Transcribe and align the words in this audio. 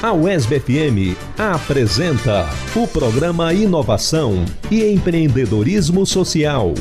A 0.00 0.12
UESB 0.12 0.60
FM 0.60 1.16
apresenta 1.36 2.48
o 2.76 2.86
programa 2.86 3.52
Inovação 3.52 4.44
e 4.70 4.84
Empreendedorismo 4.84 6.06
Social, 6.06 6.72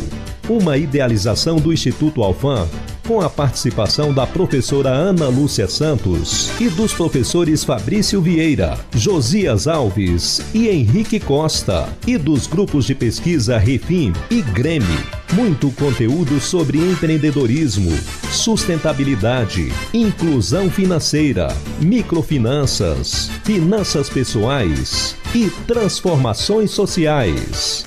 uma 0.49 0.78
idealização 0.78 1.57
do 1.57 1.73
Instituto 1.73 2.23
Alfam 2.23 2.68
com 3.07 3.21
a 3.21 3.29
participação 3.29 4.13
da 4.13 4.28
professora 4.28 4.89
Ana 4.89 5.29
Lúcia 5.29 5.68
Santos 5.68 6.52
e 6.59 6.68
dos 6.70 6.93
professores 6.93 7.64
Fabrício 7.64 8.21
Vieira, 8.21 8.78
Josias 8.93 9.65
Alves 9.65 10.41
e 10.54 10.68
Henrique 10.68 11.18
Costa, 11.18 11.88
e 12.05 12.18
dos 12.18 12.47
grupos 12.47 12.86
de 12.86 12.93
pesquisa 12.93 13.57
Refim 13.57 14.11
e 14.29 14.41
Grêmio. 14.41 15.02
Muito 15.33 15.71
conteúdo 15.71 16.39
sobre 16.41 16.77
empreendedorismo, 16.77 17.91
sustentabilidade, 18.29 19.71
inclusão 19.93 20.70
financeira, 20.70 21.48
microfinanças, 21.79 23.29
finanças 23.43 24.09
pessoais 24.09 25.15
e 25.34 25.50
transformações 25.65 26.71
sociais. 26.71 27.86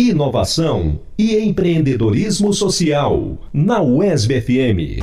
Inovação 0.00 1.00
e 1.18 1.36
empreendedorismo 1.40 2.54
social 2.54 3.36
na 3.52 3.82
UESB 3.82 4.40
FM. 4.40 5.02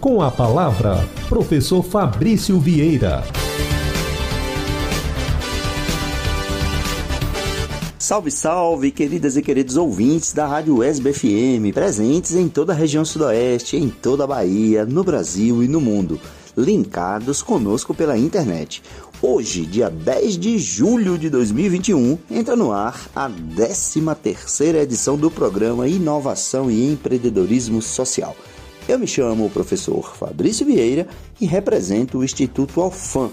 Com 0.00 0.22
a 0.22 0.30
palavra, 0.30 1.06
professor 1.28 1.82
Fabrício 1.82 2.58
Vieira. 2.58 3.22
Salve, 7.98 8.30
salve, 8.30 8.90
queridas 8.90 9.36
e 9.36 9.42
queridos 9.42 9.76
ouvintes 9.76 10.32
da 10.32 10.46
Rádio 10.46 10.78
UESB 10.78 11.12
FM, 11.12 11.74
presentes 11.74 12.34
em 12.34 12.48
toda 12.48 12.72
a 12.72 12.74
região 12.74 13.04
sudoeste, 13.04 13.76
em 13.76 13.90
toda 13.90 14.24
a 14.24 14.26
Bahia, 14.26 14.86
no 14.86 15.04
Brasil 15.04 15.62
e 15.62 15.68
no 15.68 15.82
mundo 15.82 16.18
linkados 16.56 17.42
conosco 17.42 17.92
pela 17.92 18.16
internet. 18.16 18.82
Hoje, 19.20 19.66
dia 19.66 19.90
10 19.90 20.38
de 20.38 20.58
julho 20.58 21.18
de 21.18 21.28
2021, 21.28 22.18
entra 22.30 22.56
no 22.56 22.72
ar 22.72 23.08
a 23.14 23.28
13ª 23.28 24.76
edição 24.76 25.16
do 25.16 25.30
programa 25.30 25.88
Inovação 25.88 26.70
e 26.70 26.92
Empreendedorismo 26.92 27.82
Social. 27.82 28.36
Eu 28.88 28.98
me 28.98 29.06
chamo 29.06 29.46
o 29.46 29.50
professor 29.50 30.16
Fabrício 30.16 30.64
Vieira 30.64 31.08
e 31.40 31.46
represento 31.46 32.18
o 32.18 32.24
Instituto 32.24 32.80
Alfam, 32.80 33.30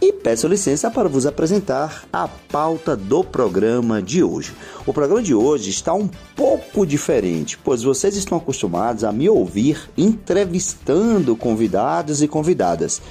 e 0.00 0.12
peço 0.12 0.48
licença 0.48 0.90
para 0.90 1.08
vos 1.08 1.26
apresentar 1.26 2.04
a 2.12 2.26
pauta 2.26 2.96
do 2.96 3.22
programa 3.22 4.00
de 4.00 4.22
hoje. 4.22 4.54
O 4.86 4.92
programa 4.92 5.22
de 5.22 5.34
hoje 5.34 5.68
está 5.68 5.92
um 5.92 6.08
pouco 6.34 6.86
diferente, 6.86 7.58
pois 7.58 7.82
vocês 7.82 8.16
estão 8.16 8.38
acostumados 8.38 9.04
a 9.04 9.12
me 9.12 9.28
ouvir 9.28 9.90
entrevistando 9.98 11.36
convidados 11.36 12.22
e 12.22 12.28
convidadas. 12.28 13.02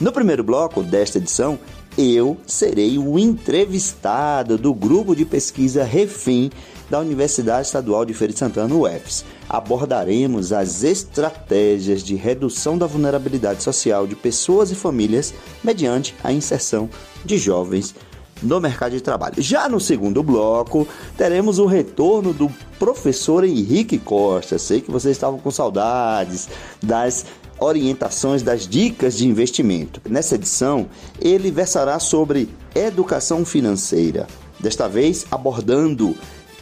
No 0.00 0.12
primeiro 0.12 0.42
bloco 0.42 0.82
desta 0.82 1.18
edição, 1.18 1.58
eu 1.98 2.38
serei 2.46 2.96
o 2.96 3.18
entrevistado 3.18 4.56
do 4.56 4.72
grupo 4.72 5.14
de 5.14 5.26
pesquisa 5.26 5.84
Refim 5.84 6.50
da 6.90 6.98
Universidade 6.98 7.66
Estadual 7.66 8.04
de 8.04 8.12
Feira 8.12 8.32
de 8.32 8.38
Santana, 8.38 8.74
UFS. 8.74 9.24
Abordaremos 9.48 10.52
as 10.52 10.82
estratégias 10.82 12.02
de 12.02 12.16
redução 12.16 12.76
da 12.76 12.86
vulnerabilidade 12.86 13.62
social 13.62 14.06
de 14.06 14.16
pessoas 14.16 14.70
e 14.70 14.74
famílias 14.74 15.32
mediante 15.62 16.14
a 16.22 16.32
inserção 16.32 16.90
de 17.24 17.38
jovens 17.38 17.94
no 18.42 18.60
mercado 18.60 18.92
de 18.92 19.00
trabalho. 19.00 19.34
Já 19.38 19.68
no 19.68 19.78
segundo 19.78 20.22
bloco, 20.22 20.88
teremos 21.16 21.58
o 21.58 21.66
retorno 21.66 22.32
do 22.32 22.50
professor 22.78 23.44
Henrique 23.44 23.98
Costa. 23.98 24.58
Sei 24.58 24.80
que 24.80 24.90
vocês 24.90 25.16
estavam 25.16 25.38
com 25.38 25.50
saudades 25.50 26.48
das 26.82 27.26
orientações 27.58 28.42
das 28.42 28.66
dicas 28.66 29.18
de 29.18 29.28
investimento. 29.28 30.00
Nessa 30.08 30.34
edição, 30.34 30.88
ele 31.20 31.50
versará 31.50 31.98
sobre 31.98 32.48
educação 32.74 33.44
financeira, 33.44 34.26
desta 34.58 34.88
vez 34.88 35.26
abordando 35.30 36.16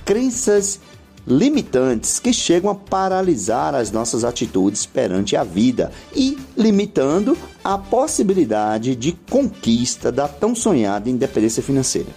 crenças 0.09 0.81
limitantes 1.27 2.19
que 2.19 2.33
chegam 2.33 2.71
a 2.71 2.75
paralisar 2.75 3.75
as 3.75 3.91
nossas 3.91 4.25
atitudes 4.25 4.87
perante 4.87 5.37
a 5.37 5.45
vida 5.45 5.93
e 6.17 6.39
limitando 6.57 7.37
a 7.63 7.77
possibilidade 7.77 8.97
de 8.97 9.13
conquista 9.31 10.11
da 10.11 10.27
tão 10.27 10.55
sonhada 10.55 11.11
independência 11.11 11.63
financeira. 11.63 12.09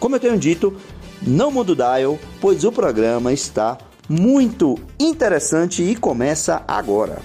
Como 0.00 0.16
eu 0.16 0.20
tenho 0.20 0.36
dito, 0.36 0.76
não 1.22 1.52
muda 1.52 1.70
o 1.70 1.76
dial, 1.76 2.18
pois 2.40 2.64
o 2.64 2.72
programa 2.72 3.32
está 3.32 3.78
muito 4.08 4.76
interessante 4.98 5.84
e 5.84 5.94
começa 5.94 6.64
agora. 6.66 7.22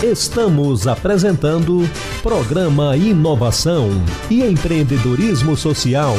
Estamos 0.00 0.86
apresentando 0.86 1.82
Programa 2.22 2.96
Inovação 2.96 3.90
e 4.28 4.42
Empreendedorismo 4.42 5.56
Social. 5.56 6.16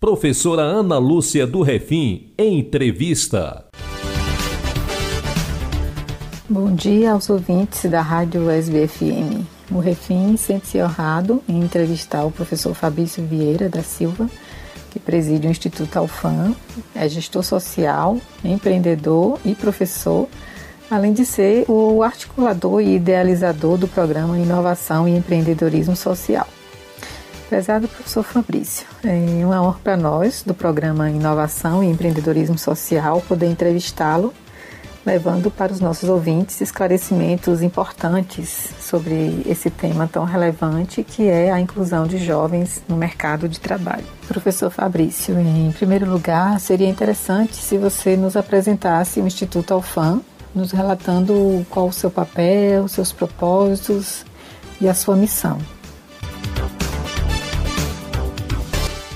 Professora 0.00 0.62
Ana 0.62 0.98
Lúcia 0.98 1.46
do 1.46 1.62
Refim, 1.62 2.32
entrevista. 2.36 3.66
Bom 6.48 6.74
dia 6.74 7.12
aos 7.12 7.30
ouvintes 7.30 7.88
da 7.88 8.02
Rádio 8.02 8.50
SBFM. 8.50 9.46
O 9.70 9.78
Refim 9.78 10.36
sente-se 10.36 10.82
honrado 10.82 11.40
em 11.48 11.60
entrevistar 11.60 12.24
o 12.24 12.32
professor 12.32 12.74
Fabrício 12.74 13.24
Vieira 13.24 13.68
da 13.68 13.84
Silva, 13.84 14.28
que 14.90 14.98
preside 14.98 15.46
o 15.46 15.50
Instituto 15.50 15.96
Alfam, 15.96 16.54
é 16.94 17.08
gestor 17.08 17.42
social, 17.42 18.18
empreendedor 18.44 19.38
e 19.44 19.54
professor, 19.54 20.28
além 20.90 21.12
de 21.12 21.24
ser 21.24 21.64
o 21.68 22.02
articulador 22.02 22.80
e 22.80 22.96
idealizador 22.96 23.78
do 23.78 23.86
programa 23.86 24.38
Inovação 24.38 25.08
e 25.08 25.16
Empreendedorismo 25.16 25.94
Social. 25.94 26.46
Prezado 27.48 27.88
professor 27.88 28.22
Fabrício, 28.22 28.86
é 29.02 29.44
uma 29.44 29.60
honra 29.62 29.80
para 29.82 29.96
nós, 29.96 30.42
do 30.44 30.54
programa 30.54 31.10
Inovação 31.10 31.82
e 31.82 31.88
Empreendedorismo 31.88 32.58
Social, 32.58 33.20
poder 33.22 33.46
entrevistá-lo 33.46 34.32
levando 35.04 35.50
para 35.50 35.72
os 35.72 35.80
nossos 35.80 36.08
ouvintes 36.08 36.60
esclarecimentos 36.60 37.62
importantes 37.62 38.70
sobre 38.80 39.42
esse 39.46 39.70
tema 39.70 40.06
tão 40.06 40.24
relevante 40.24 41.02
que 41.02 41.28
é 41.28 41.50
a 41.50 41.60
inclusão 41.60 42.06
de 42.06 42.18
jovens 42.18 42.82
no 42.88 42.96
mercado 42.96 43.48
de 43.48 43.58
trabalho. 43.58 44.04
Professor 44.28 44.70
Fabrício, 44.70 45.38
em 45.38 45.72
primeiro 45.72 46.08
lugar, 46.10 46.60
seria 46.60 46.88
interessante 46.88 47.56
se 47.56 47.78
você 47.78 48.16
nos 48.16 48.36
apresentasse 48.36 49.20
o 49.20 49.26
Instituto 49.26 49.72
Alfam, 49.72 50.20
nos 50.54 50.72
relatando 50.72 51.64
qual 51.70 51.88
o 51.88 51.92
seu 51.92 52.10
papel, 52.10 52.86
seus 52.88 53.12
propósitos 53.12 54.24
e 54.80 54.88
a 54.88 54.94
sua 54.94 55.16
missão. 55.16 55.58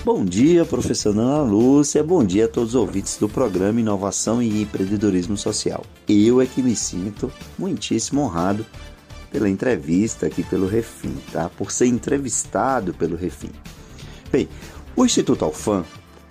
Bom 0.05 0.23
dia, 0.23 0.67
professora 0.67 1.19
Ana 1.19 1.43
Lúcia. 1.45 2.05
Bom 2.05 2.23
dia 2.23 2.45
a 2.45 2.49
todos 2.49 2.75
os 2.75 2.75
ouvintes 2.75 3.17
do 3.17 3.27
programa 3.27 3.81
Inovação 3.81 4.43
e 4.43 4.61
Empreendedorismo 4.61 5.35
Social. 5.35 5.83
Eu 6.07 6.43
é 6.43 6.47
que 6.47 6.63
me 6.63 6.77
sinto 6.77 7.33
muitíssimo 7.59 8.21
honrado 8.21 8.67
pela 9.33 9.49
entrevista 9.49 10.27
aqui 10.27 10.43
pelo 10.43 10.67
Refim, 10.67 11.17
tá? 11.33 11.49
Por 11.49 11.73
ser 11.73 11.87
entrevistado 11.87 12.93
pelo 12.93 13.17
Refim. 13.17 13.49
Bem, 14.31 14.47
o 14.95 15.07
Instituto 15.07 15.43
Alfam 15.43 15.87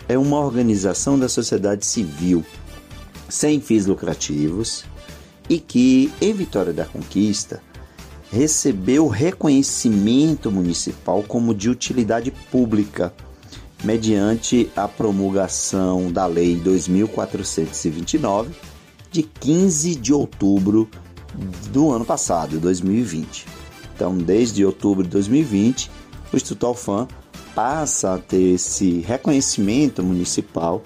é 0.07 0.19
uma 0.19 0.39
organização 0.39 1.17
da 1.17 1.27
sociedade 1.27 1.83
civil 1.83 2.45
sem 3.27 3.59
fins 3.59 3.87
lucrativos 3.87 4.85
e 5.49 5.57
que, 5.59 6.13
em 6.21 6.31
Vitória 6.31 6.73
da 6.73 6.85
Conquista, 6.85 7.59
recebeu 8.31 9.07
reconhecimento 9.07 10.51
municipal 10.51 11.23
como 11.23 11.55
de 11.55 11.71
utilidade 11.71 12.29
pública 12.51 13.11
mediante 13.83 14.71
a 14.75 14.87
promulgação 14.87 16.11
da 16.11 16.25
Lei 16.25 16.55
2429 16.55 18.53
de 19.11 19.23
15 19.23 19.95
de 19.95 20.13
outubro 20.13 20.89
do 21.71 21.91
ano 21.91 22.05
passado, 22.05 22.59
2020. 22.59 23.45
Então, 23.95 24.17
desde 24.17 24.65
outubro 24.65 25.03
de 25.03 25.09
2020, 25.09 25.91
o 26.31 26.35
Instituto 26.35 26.65
Alfam 26.65 27.07
passa 27.53 28.15
a 28.15 28.17
ter 28.17 28.55
esse 28.55 28.99
reconhecimento 29.01 30.01
municipal 30.01 30.83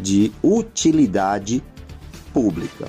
de 0.00 0.32
utilidade 0.42 1.62
pública. 2.32 2.88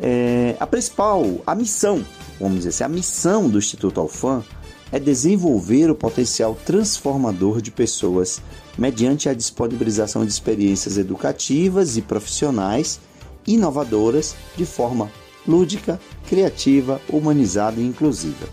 É, 0.00 0.56
a 0.60 0.66
principal, 0.66 1.24
a 1.46 1.54
missão, 1.54 2.04
vamos 2.38 2.58
dizer 2.58 2.68
assim, 2.70 2.84
a 2.84 2.88
missão 2.88 3.48
do 3.48 3.58
Instituto 3.58 4.00
Alfam 4.00 4.44
é 4.90 4.98
desenvolver 4.98 5.90
o 5.90 5.94
potencial 5.94 6.56
transformador 6.64 7.60
de 7.60 7.70
pessoas 7.70 8.40
mediante 8.76 9.28
a 9.28 9.34
disponibilização 9.34 10.24
de 10.24 10.30
experiências 10.30 10.96
educativas 10.96 11.96
e 11.96 12.02
profissionais 12.02 13.00
inovadoras 13.46 14.34
de 14.56 14.64
forma 14.64 15.10
lúdica, 15.46 16.00
criativa, 16.28 17.00
humanizada 17.08 17.80
e 17.80 17.86
inclusiva. 17.86 18.46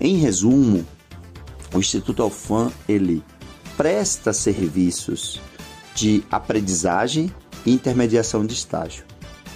Em 0.00 0.16
resumo, 0.16 0.84
o 1.72 1.78
Instituto 1.78 2.22
Alfam 2.22 2.70
ele 2.88 3.22
presta 3.76 4.32
serviços 4.32 5.40
de 5.94 6.22
aprendizagem 6.30 7.32
e 7.64 7.72
intermediação 7.72 8.44
de 8.44 8.52
estágio. 8.52 9.04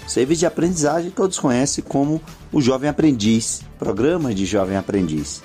Serviço 0.09 0.41
de 0.41 0.47
aprendizagem 0.47 1.11
todos 1.11 1.39
conhecem 1.39 1.85
como 1.85 2.21
o 2.51 2.63
Jovem 2.63 2.89
Aprendiz, 2.89 3.61
programa 3.79 4.35
de 4.35 4.47
Jovem 4.47 4.77
Aprendiz. 4.77 5.43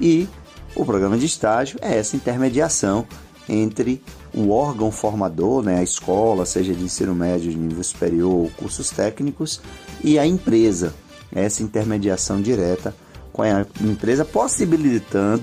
E 0.00 0.28
o 0.76 0.84
programa 0.84 1.18
de 1.18 1.26
estágio 1.26 1.80
é 1.82 1.98
essa 1.98 2.14
intermediação 2.14 3.04
entre 3.48 4.00
o 4.32 4.50
órgão 4.50 4.92
formador, 4.92 5.64
né, 5.64 5.80
a 5.80 5.82
escola, 5.82 6.46
seja 6.46 6.72
de 6.72 6.84
ensino 6.84 7.12
médio, 7.12 7.50
de 7.50 7.56
nível 7.56 7.82
superior, 7.82 8.48
cursos 8.56 8.88
técnicos, 8.90 9.60
e 10.02 10.16
a 10.16 10.24
empresa, 10.24 10.94
essa 11.32 11.62
intermediação 11.62 12.40
direta 12.40 12.94
com 13.32 13.42
a 13.42 13.66
empresa, 13.80 14.24
possibilitando 14.24 15.42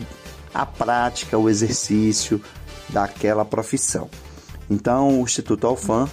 a 0.53 0.65
prática, 0.65 1.37
o 1.37 1.49
exercício 1.49 2.41
daquela 2.87 3.43
profissão. 3.43 4.09
Então, 4.69 5.19
o 5.19 5.23
Instituto 5.23 5.67
Alfam, 5.67 6.09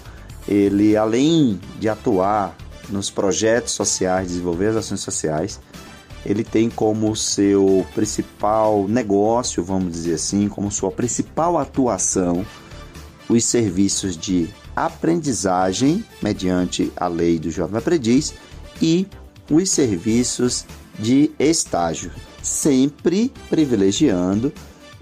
ele 0.49 0.97
além 0.97 1.61
de 1.79 1.89
atuar 1.89 2.57
nos 2.89 3.11
projetos 3.11 3.75
sociais, 3.75 4.29
desenvolver 4.29 4.69
as 4.69 4.77
ações 4.77 5.01
sociais, 5.01 5.61
ele 6.25 6.43
tem 6.43 6.71
como 6.71 7.15
seu 7.15 7.87
principal 7.95 8.89
negócio, 8.89 9.63
vamos 9.63 9.93
dizer 9.93 10.15
assim, 10.15 10.49
como 10.49 10.71
sua 10.71 10.91
principal 10.91 11.59
atuação, 11.59 12.45
os 13.29 13.45
serviços 13.45 14.17
de 14.17 14.49
aprendizagem, 14.75 16.05
mediante 16.23 16.91
a 16.97 17.07
lei 17.09 17.39
do 17.39 17.51
jovem 17.51 17.79
aprendiz, 17.79 18.35
e 18.81 19.07
os 19.51 19.71
serviços 19.71 20.65
de 20.99 21.31
estágio, 21.39 22.11
sempre 22.43 23.33
privilegiando 23.51 24.53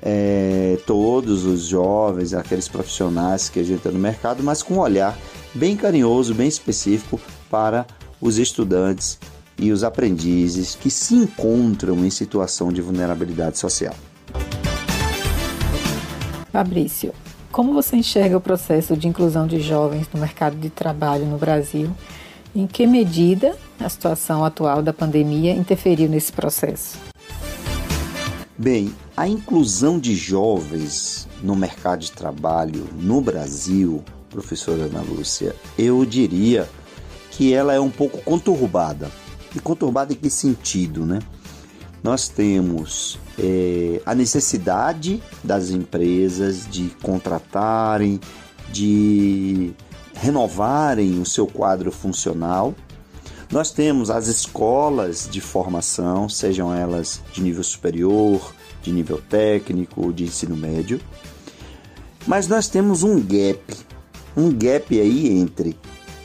é, 0.09 0.79
todos 0.87 1.45
os 1.45 1.65
jovens, 1.65 2.33
aqueles 2.33 2.69
profissionais 2.69 3.49
que 3.49 3.59
a 3.59 3.65
gente 3.65 3.81
tem 3.81 3.91
no 3.91 3.99
mercado, 3.99 4.41
mas 4.41 4.63
com 4.63 4.75
um 4.75 4.79
olhar 4.79 5.19
bem 5.53 5.77
carinhoso, 5.77 6.33
bem 6.33 6.47
específico 6.47 7.21
para 7.51 7.85
os 8.21 8.39
estudantes 8.39 9.19
e 9.59 9.73
os 9.73 9.83
aprendizes 9.83 10.77
que 10.77 10.91
se 10.93 11.17
encontram 11.17 12.05
em 12.05 12.11
situação 12.11 12.73
de 12.73 12.81
vulnerabilidade 12.81 13.59
social. 13.59 13.95
Fabrício, 16.53 17.13
como 17.51 17.75
você 17.75 17.97
enxerga 17.97 18.37
o 18.37 18.41
processo 18.41 18.97
de 18.97 19.09
inclusão 19.09 19.45
de 19.45 19.61
jovens 19.61 20.07
no 20.15 20.21
mercado 20.21 20.57
de 20.57 20.71
trabalho 20.71 21.27
no 21.27 21.37
Brasil? 21.37 21.91
Em 22.55 22.65
que 22.69 22.87
medida 22.87 23.57
a 23.81 23.89
situação 23.89 24.45
atual 24.45 24.83
da 24.83 24.93
pandemia 24.93 25.53
interferiu 25.53 26.09
nesse 26.09 26.33
processo? 26.33 26.97
Bem, 28.57 28.95
a 29.17 29.27
inclusão 29.27 29.99
de 29.99 30.15
jovens 30.15 31.27
no 31.43 31.57
mercado 31.57 32.01
de 32.01 32.13
trabalho 32.13 32.87
no 33.01 33.21
Brasil, 33.21 34.05
professora 34.29 34.85
Ana 34.85 35.01
Lúcia, 35.01 35.57
eu 35.79 36.05
diria 36.05 36.69
que 37.31 37.55
ela 37.55 37.73
é 37.73 37.81
um 37.81 37.91
pouco 37.91 38.19
conturbada 38.23 39.11
e 39.55 39.61
conturbada 39.61 40.13
em 40.13 40.17
que 40.17 40.29
sentido, 40.29 41.07
né? 41.07 41.21
Nós 42.03 42.29
temos 42.29 43.19
é, 43.39 44.03
a 44.05 44.15
necessidade 44.15 45.23
das 45.43 45.71
empresas 45.71 46.69
de 46.69 46.91
contratarem, 47.03 48.21
de 48.71 49.73
renovarem 50.13 51.21
o 51.21 51.25
seu 51.25 51.47
quadro 51.47 51.91
funcional. 51.91 52.75
Nós 53.51 53.71
temos 53.71 54.11
as 54.11 54.27
escolas 54.27 55.27
de 55.31 55.41
formação, 55.41 56.29
sejam 56.29 56.73
elas 56.73 57.23
de 57.33 57.41
nível 57.41 57.65
superior, 57.65 58.55
de 58.87 58.93
nível 58.93 59.21
técnico, 59.29 60.13
de 60.13 60.25
ensino 60.25 60.57
médio. 60.57 61.01
Mas 62.27 62.47
nós 62.47 62.69
temos 62.69 63.03
um 63.03 63.21
gap, 63.21 63.61
um 64.37 64.51
gap 64.51 64.99
aí 64.99 65.29
entre 65.29 65.77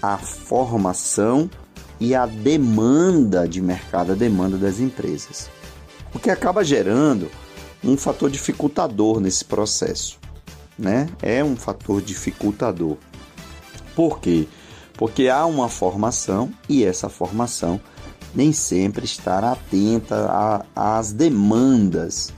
a 0.02 0.18
formação 0.18 1.50
e 2.00 2.13
a 2.13 2.25
demanda 2.25 3.48
de 3.48 3.62
mercado, 3.62 4.12
a 4.12 4.16
demanda 4.16 4.58
das 4.58 4.80
empresas. 4.80 5.50
O 6.13 6.19
que 6.19 6.30
acaba 6.30 6.63
gerando 6.63 7.30
um 7.84 7.98
fator 7.98 8.30
dificultador 8.30 9.19
nesse 9.19 9.44
processo, 9.44 10.19
né? 10.78 11.10
É 11.22 11.44
um 11.44 11.56
fator 11.56 12.02
dificultador. 12.02 12.98
Por 13.96 14.19
quê? 14.19 14.48
Porque 14.94 15.30
há 15.30 15.46
uma 15.48 15.68
formação 15.68 16.52
e 16.69 16.84
essa 16.84 17.10
formação 17.10 17.81
nem 18.36 18.54
sempre 18.54 19.06
está 19.06 19.52
atenta 19.52 20.64
às 20.75 21.12
demandas 21.12 22.31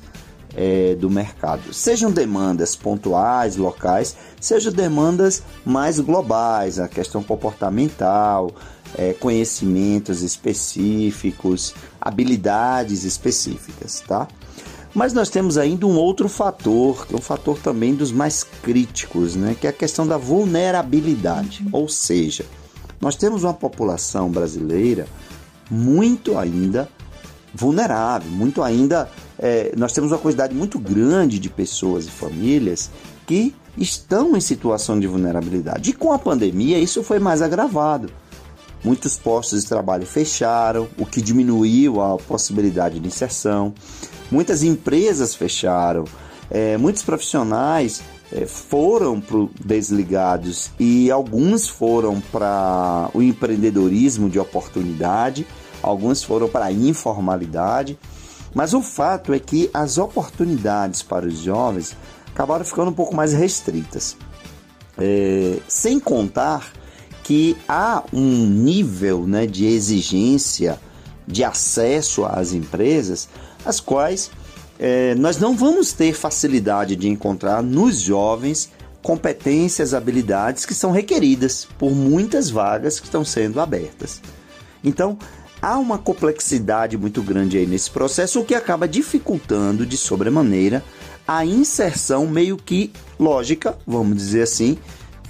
é, 0.55 0.95
do 0.95 1.09
mercado. 1.09 1.73
Sejam 1.73 2.11
demandas 2.11 2.75
pontuais, 2.75 3.55
locais, 3.55 4.15
sejam 4.39 4.71
demandas 4.71 5.43
mais 5.65 5.99
globais, 5.99 6.79
a 6.79 6.87
questão 6.87 7.23
comportamental, 7.23 8.51
é, 8.95 9.13
conhecimentos 9.13 10.21
específicos, 10.21 11.73
habilidades 11.99 13.03
específicas, 13.03 14.01
tá? 14.07 14.27
Mas 14.93 15.11
nós 15.11 15.29
temos 15.29 15.57
ainda 15.57 15.87
um 15.87 15.95
outro 15.95 16.29
fator, 16.29 17.07
que 17.07 17.15
é 17.15 17.17
um 17.17 17.21
fator 17.21 17.57
também 17.57 17.95
dos 17.95 18.11
mais 18.11 18.43
críticos, 18.43 19.35
né? 19.35 19.55
que 19.59 19.65
é 19.65 19.71
a 19.71 19.73
questão 19.73 20.05
da 20.05 20.17
vulnerabilidade. 20.17 21.65
Ou 21.71 21.89
seja, 21.89 22.45
nós 23.01 23.15
temos 23.15 23.43
uma 23.43 23.55
população 23.55 24.29
brasileira 24.29 25.07
muito 25.69 26.37
ainda 26.37 26.87
vulnerável, 27.53 28.29
muito 28.31 28.61
ainda. 28.61 29.09
É, 29.39 29.73
nós 29.75 29.91
temos 29.91 30.11
uma 30.11 30.17
quantidade 30.17 30.53
muito 30.53 30.77
grande 30.77 31.39
de 31.39 31.49
pessoas 31.49 32.05
e 32.05 32.11
famílias 32.11 32.91
que 33.25 33.53
estão 33.77 34.35
em 34.37 34.41
situação 34.41 34.99
de 34.99 35.07
vulnerabilidade. 35.07 35.89
E 35.89 35.93
com 35.93 36.11
a 36.11 36.19
pandemia, 36.19 36.77
isso 36.79 37.03
foi 37.03 37.19
mais 37.19 37.41
agravado. 37.41 38.09
Muitos 38.83 39.17
postos 39.17 39.63
de 39.63 39.69
trabalho 39.69 40.05
fecharam, 40.05 40.87
o 40.97 41.05
que 41.05 41.21
diminuiu 41.21 42.01
a 42.01 42.17
possibilidade 42.17 42.99
de 42.99 43.07
inserção. 43.07 43.73
Muitas 44.29 44.61
empresas 44.61 45.33
fecharam, 45.33 46.03
é, 46.51 46.77
muitos 46.77 47.01
profissionais 47.01 48.01
é, 48.31 48.45
foram 48.45 49.21
pro 49.21 49.49
desligados 49.63 50.71
e 50.79 51.09
alguns 51.09 51.67
foram 51.67 52.19
para 52.31 53.09
o 53.13 53.21
empreendedorismo 53.21 54.29
de 54.29 54.37
oportunidade, 54.37 55.47
alguns 55.81 56.23
foram 56.23 56.49
para 56.49 56.65
a 56.65 56.71
informalidade. 56.71 57.97
Mas 58.53 58.73
o 58.73 58.81
fato 58.81 59.33
é 59.33 59.39
que 59.39 59.69
as 59.73 59.97
oportunidades 59.97 61.01
para 61.01 61.25
os 61.25 61.39
jovens 61.39 61.95
acabaram 62.33 62.63
ficando 62.63 62.91
um 62.91 62.93
pouco 62.93 63.15
mais 63.15 63.33
restritas. 63.33 64.15
É, 64.97 65.57
sem 65.67 65.99
contar 65.99 66.71
que 67.23 67.57
há 67.67 68.03
um 68.13 68.45
nível 68.45 69.25
né, 69.25 69.47
de 69.47 69.65
exigência 69.65 70.79
de 71.25 71.43
acesso 71.43 72.25
às 72.25 72.53
empresas, 72.53 73.29
as 73.65 73.79
quais 73.79 74.29
é, 74.77 75.15
nós 75.15 75.37
não 75.37 75.55
vamos 75.55 75.93
ter 75.93 76.13
facilidade 76.13 76.95
de 76.95 77.07
encontrar 77.07 77.63
nos 77.63 77.99
jovens 77.99 78.69
competências, 79.01 79.93
habilidades 79.93 80.65
que 80.65 80.73
são 80.73 80.91
requeridas 80.91 81.67
por 81.77 81.91
muitas 81.91 82.49
vagas 82.49 82.99
que 82.99 83.05
estão 83.05 83.23
sendo 83.23 83.59
abertas. 83.59 84.21
Então, 84.83 85.17
há 85.63 85.77
uma 85.77 85.97
complexidade 85.97 86.97
muito 86.97 87.23
grande 87.23 87.57
aí 87.57 87.65
nesse 87.65 87.89
processo, 87.89 88.41
o 88.41 88.45
que 88.45 88.53
acaba 88.53 88.85
dificultando 88.85 89.85
de 89.85 89.95
sobremaneira 89.95 90.83
a 91.25 91.45
inserção 91.45 92.27
meio 92.27 92.57
que 92.57 92.91
lógica, 93.17 93.77
vamos 93.87 94.17
dizer 94.17 94.41
assim, 94.41 94.77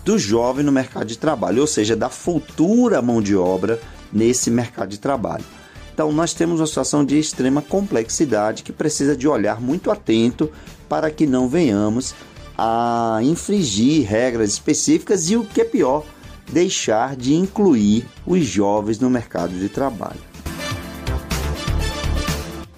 do 0.04 0.18
jovem 0.18 0.66
no 0.66 0.72
mercado 0.72 1.06
de 1.06 1.20
trabalho, 1.20 1.62
ou 1.62 1.68
seja, 1.68 1.96
da 1.96 2.10
futura 2.10 3.00
mão 3.00 3.22
de 3.22 3.36
obra 3.36 3.80
nesse 4.12 4.50
mercado 4.50 4.90
de 4.90 5.00
trabalho. 5.00 5.46
Então, 5.94 6.12
nós 6.12 6.34
temos 6.34 6.60
uma 6.60 6.66
situação 6.66 7.06
de 7.06 7.20
extrema 7.20 7.62
complexidade 7.62 8.64
que 8.64 8.74
precisa 8.74 9.16
de 9.16 9.28
olhar 9.28 9.62
muito 9.62 9.92
atento 9.92 10.52
para 10.90 11.12
que 11.12 11.28
não 11.28 11.48
venhamos 11.48 12.16
a 12.58 13.20
infringir 13.22 14.08
regras 14.08 14.50
específicas 14.50 15.30
e 15.30 15.38
o 15.38 15.46
que 15.46 15.62
é 15.62 15.66
pior, 15.66 16.04
deixar 16.52 17.16
de 17.16 17.34
incluir 17.34 18.06
os 18.26 18.46
jovens 18.46 19.00
no 19.00 19.10
mercado 19.10 19.54
de 19.54 19.70
trabalho. 19.70 20.20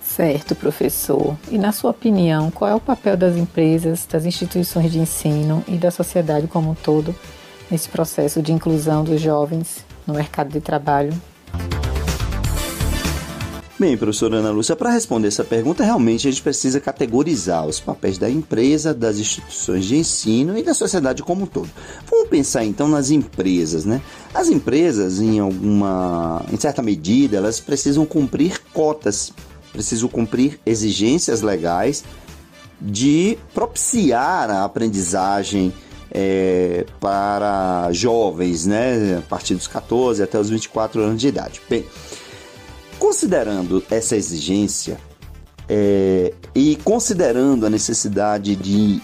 Certo, 0.02 0.56
professor. 0.56 1.36
E 1.52 1.58
na 1.58 1.74
sua 1.74 1.92
opinião, 1.92 2.50
qual 2.50 2.72
é 2.72 2.76
o 2.76 2.80
papel 2.80 3.18
das 3.18 3.36
empresas, 3.36 4.06
das 4.06 4.26
instituições 4.26 4.90
de 4.90 4.98
ensino 4.98 5.62
e 5.68 5.76
da 5.76 5.92
sociedade 5.92 6.48
como 6.48 6.72
um 6.72 6.76
todo 6.76 7.14
nesse 7.70 7.90
processo 7.90 8.42
de 8.42 8.54
inclusão 8.54 9.04
dos 9.04 9.20
jovens 9.20 9.86
no 10.08 10.14
mercado 10.14 10.50
de 10.50 10.62
trabalho? 10.62 11.14
Bem, 13.78 13.98
professora 13.98 14.38
Ana 14.38 14.52
Lúcia, 14.52 14.74
para 14.74 14.90
responder 14.90 15.28
essa 15.28 15.44
pergunta, 15.44 15.84
realmente 15.84 16.26
a 16.26 16.32
gente 16.32 16.42
precisa 16.42 16.80
categorizar 16.80 17.68
os 17.68 17.78
papéis 17.78 18.18
da 18.18 18.30
empresa, 18.30 18.94
das 18.94 19.18
instituições 19.18 19.84
de 19.84 19.98
ensino 19.98 20.58
e 20.58 20.64
da 20.64 20.74
sociedade 20.74 21.22
como 21.22 21.44
um 21.44 21.46
todo. 21.46 21.70
Vamos 22.10 22.30
pensar 22.30 22.64
então 22.64 22.88
nas 22.88 23.10
empresas, 23.10 23.84
né? 23.84 24.02
As 24.34 24.48
empresas, 24.48 25.20
em 25.20 25.40
alguma, 25.40 26.46
em 26.54 26.58
certa 26.58 26.82
medida, 26.82 27.36
elas 27.36 27.60
precisam 27.60 28.06
cumprir 28.06 28.62
cotas, 28.72 29.34
precisam 29.74 30.08
cumprir 30.08 30.58
exigências 30.66 31.42
legais 31.42 32.06
de 32.80 33.38
propiciar 33.54 34.50
a 34.50 34.64
aprendizagem 34.64 35.74
é, 36.10 36.86
para 36.98 37.90
jovens, 37.92 38.66
né, 38.66 39.18
a 39.18 39.22
partir 39.22 39.54
dos 39.54 39.68
14 39.68 40.24
até 40.24 40.40
os 40.40 40.50
24 40.50 41.02
anos 41.02 41.20
de 41.20 41.28
idade. 41.28 41.62
Bem, 41.70 41.86
Considerando 43.16 43.82
essa 43.90 44.18
exigência 44.18 45.00
é, 45.70 46.34
e 46.54 46.76
considerando 46.84 47.66
a 47.66 47.70
necessidade 47.70 48.58
de 48.58 49.02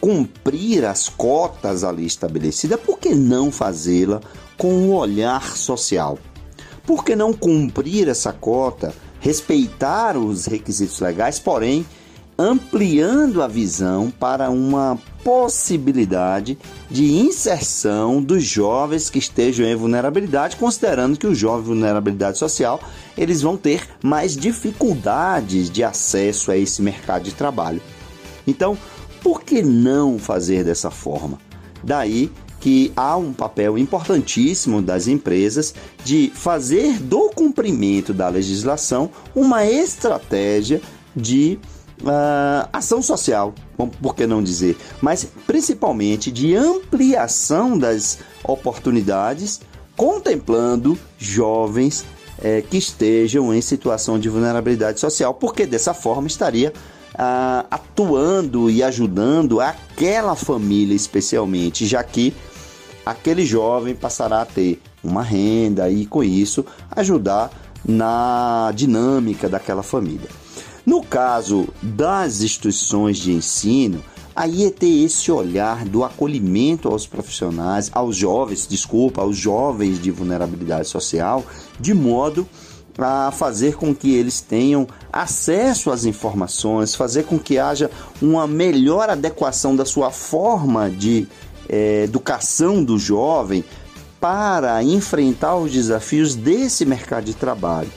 cumprir 0.00 0.86
as 0.86 1.10
cotas 1.10 1.84
ali 1.84 2.06
estabelecidas, 2.06 2.80
por 2.80 2.98
que 2.98 3.14
não 3.14 3.52
fazê-la 3.52 4.22
com 4.56 4.72
um 4.72 4.94
olhar 4.94 5.54
social? 5.54 6.18
Por 6.86 7.04
que 7.04 7.14
não 7.14 7.34
cumprir 7.34 8.08
essa 8.08 8.32
cota, 8.32 8.94
respeitar 9.20 10.16
os 10.16 10.46
requisitos 10.46 10.98
legais, 11.00 11.38
porém 11.38 11.84
ampliando 12.38 13.42
a 13.42 13.46
visão 13.46 14.10
para 14.10 14.48
uma 14.48 14.98
possibilidade 15.24 16.58
de 16.90 17.12
inserção 17.12 18.22
dos 18.22 18.44
jovens 18.44 19.10
que 19.10 19.18
estejam 19.18 19.66
em 19.66 19.74
vulnerabilidade, 19.74 20.56
considerando 20.56 21.18
que 21.18 21.26
os 21.26 21.38
jovens 21.38 21.64
em 21.64 21.68
vulnerabilidade 21.68 22.38
social, 22.38 22.80
eles 23.16 23.42
vão 23.42 23.56
ter 23.56 23.86
mais 24.02 24.36
dificuldades 24.36 25.70
de 25.70 25.84
acesso 25.84 26.50
a 26.50 26.56
esse 26.56 26.82
mercado 26.82 27.24
de 27.24 27.32
trabalho. 27.32 27.82
Então, 28.46 28.76
por 29.22 29.42
que 29.42 29.62
não 29.62 30.18
fazer 30.18 30.64
dessa 30.64 30.90
forma? 30.90 31.38
Daí 31.82 32.30
que 32.60 32.92
há 32.94 33.16
um 33.16 33.32
papel 33.32 33.78
importantíssimo 33.78 34.82
das 34.82 35.08
empresas 35.08 35.74
de 36.04 36.30
fazer 36.34 37.00
do 37.00 37.30
cumprimento 37.30 38.12
da 38.12 38.28
legislação 38.28 39.10
uma 39.34 39.64
estratégia 39.64 40.82
de 41.16 41.58
uh, 42.02 42.68
ação 42.72 43.02
social, 43.02 43.54
por 43.88 44.14
que 44.14 44.26
não 44.26 44.42
dizer, 44.42 44.76
mas 45.00 45.26
principalmente 45.46 46.30
de 46.30 46.54
ampliação 46.54 47.78
das 47.78 48.18
oportunidades, 48.44 49.60
contemplando 49.96 50.98
jovens 51.18 52.04
eh, 52.42 52.62
que 52.68 52.78
estejam 52.78 53.52
em 53.54 53.60
situação 53.60 54.18
de 54.18 54.28
vulnerabilidade 54.28 54.98
social, 54.98 55.34
porque 55.34 55.66
dessa 55.66 55.92
forma 55.92 56.26
estaria 56.26 56.72
uh, 57.14 57.66
atuando 57.70 58.70
e 58.70 58.82
ajudando 58.82 59.60
aquela 59.60 60.34
família 60.34 60.94
especialmente, 60.94 61.86
já 61.86 62.02
que 62.02 62.34
aquele 63.04 63.44
jovem 63.44 63.94
passará 63.94 64.42
a 64.42 64.46
ter 64.46 64.80
uma 65.02 65.22
renda 65.22 65.90
e 65.90 66.06
com 66.06 66.22
isso 66.22 66.64
ajudar 66.90 67.50
na 67.86 68.72
dinâmica 68.74 69.48
daquela 69.48 69.82
família. 69.82 70.28
No 70.84 71.02
caso 71.02 71.68
das 71.82 72.40
instituições 72.40 73.18
de 73.18 73.32
ensino, 73.32 74.02
aí 74.34 74.64
é 74.64 74.70
ter 74.70 75.04
esse 75.04 75.30
olhar 75.30 75.84
do 75.84 76.02
acolhimento 76.02 76.88
aos 76.88 77.06
profissionais, 77.06 77.90
aos 77.92 78.16
jovens, 78.16 78.66
desculpa, 78.66 79.20
aos 79.20 79.36
jovens 79.36 80.00
de 80.00 80.10
vulnerabilidade 80.10 80.88
social, 80.88 81.44
de 81.78 81.92
modo 81.92 82.48
a 82.98 83.30
fazer 83.30 83.76
com 83.76 83.94
que 83.94 84.14
eles 84.14 84.40
tenham 84.40 84.86
acesso 85.12 85.90
às 85.90 86.04
informações, 86.04 86.94
fazer 86.94 87.24
com 87.24 87.38
que 87.38 87.58
haja 87.58 87.90
uma 88.20 88.46
melhor 88.46 89.08
adequação 89.08 89.74
da 89.74 89.84
sua 89.84 90.10
forma 90.10 90.90
de 90.90 91.26
é, 91.68 92.04
educação 92.04 92.82
do 92.82 92.98
jovem 92.98 93.64
para 94.20 94.82
enfrentar 94.82 95.56
os 95.56 95.72
desafios 95.72 96.34
desse 96.34 96.84
mercado 96.84 97.24
de 97.24 97.34
trabalho 97.34 97.90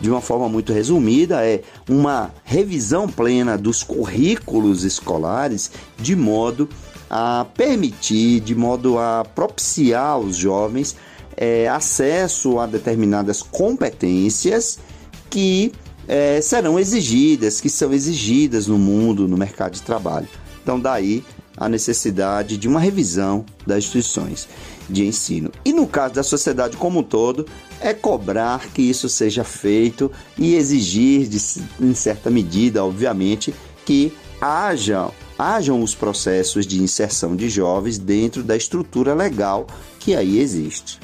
de 0.00 0.10
uma 0.10 0.20
forma 0.20 0.48
muito 0.48 0.72
resumida, 0.72 1.44
é 1.44 1.62
uma 1.88 2.32
revisão 2.44 3.08
plena 3.08 3.56
dos 3.58 3.82
currículos 3.82 4.84
escolares 4.84 5.70
de 5.98 6.14
modo 6.14 6.68
a 7.10 7.46
permitir, 7.56 8.40
de 8.40 8.54
modo 8.54 8.98
a 8.98 9.24
propiciar 9.24 10.10
aos 10.10 10.36
jovens 10.36 10.96
é, 11.36 11.68
acesso 11.68 12.58
a 12.58 12.66
determinadas 12.66 13.42
competências 13.42 14.78
que 15.30 15.72
é, 16.06 16.40
serão 16.40 16.78
exigidas, 16.78 17.60
que 17.60 17.68
são 17.68 17.92
exigidas 17.92 18.66
no 18.66 18.78
mundo, 18.78 19.28
no 19.28 19.36
mercado 19.36 19.74
de 19.74 19.82
trabalho. 19.82 20.28
Então, 20.62 20.80
daí 20.80 21.24
a 21.56 21.68
necessidade 21.68 22.56
de 22.56 22.68
uma 22.68 22.80
revisão 22.80 23.44
das 23.66 23.78
instituições 23.78 24.48
de 24.88 25.06
ensino. 25.06 25.50
E 25.64 25.72
no 25.72 25.86
caso 25.86 26.14
da 26.14 26.22
sociedade 26.22 26.76
como 26.76 27.00
um 27.00 27.02
todo, 27.02 27.46
é 27.80 27.92
cobrar 27.92 28.68
que 28.72 28.82
isso 28.82 29.08
seja 29.08 29.44
feito 29.44 30.10
e 30.36 30.54
exigir, 30.54 31.28
de, 31.28 31.38
em 31.80 31.94
certa 31.94 32.30
medida, 32.30 32.84
obviamente, 32.84 33.54
que 33.84 34.12
haja, 34.40 35.10
hajam 35.38 35.82
os 35.82 35.94
processos 35.94 36.66
de 36.66 36.82
inserção 36.82 37.36
de 37.36 37.48
jovens 37.48 37.98
dentro 37.98 38.42
da 38.42 38.56
estrutura 38.56 39.14
legal 39.14 39.66
que 39.98 40.14
aí 40.14 40.38
existe. 40.38 40.98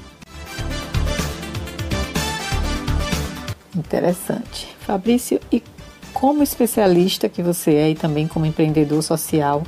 Interessante. 3.77 4.69
Fabrício, 4.81 5.41
e 5.51 5.63
como 6.13 6.43
especialista 6.43 7.29
que 7.29 7.43
você 7.43 7.75
é 7.75 7.91
e 7.91 7.95
também 7.95 8.29
como 8.29 8.47
empreendedor 8.47 9.03
social, 9.03 9.65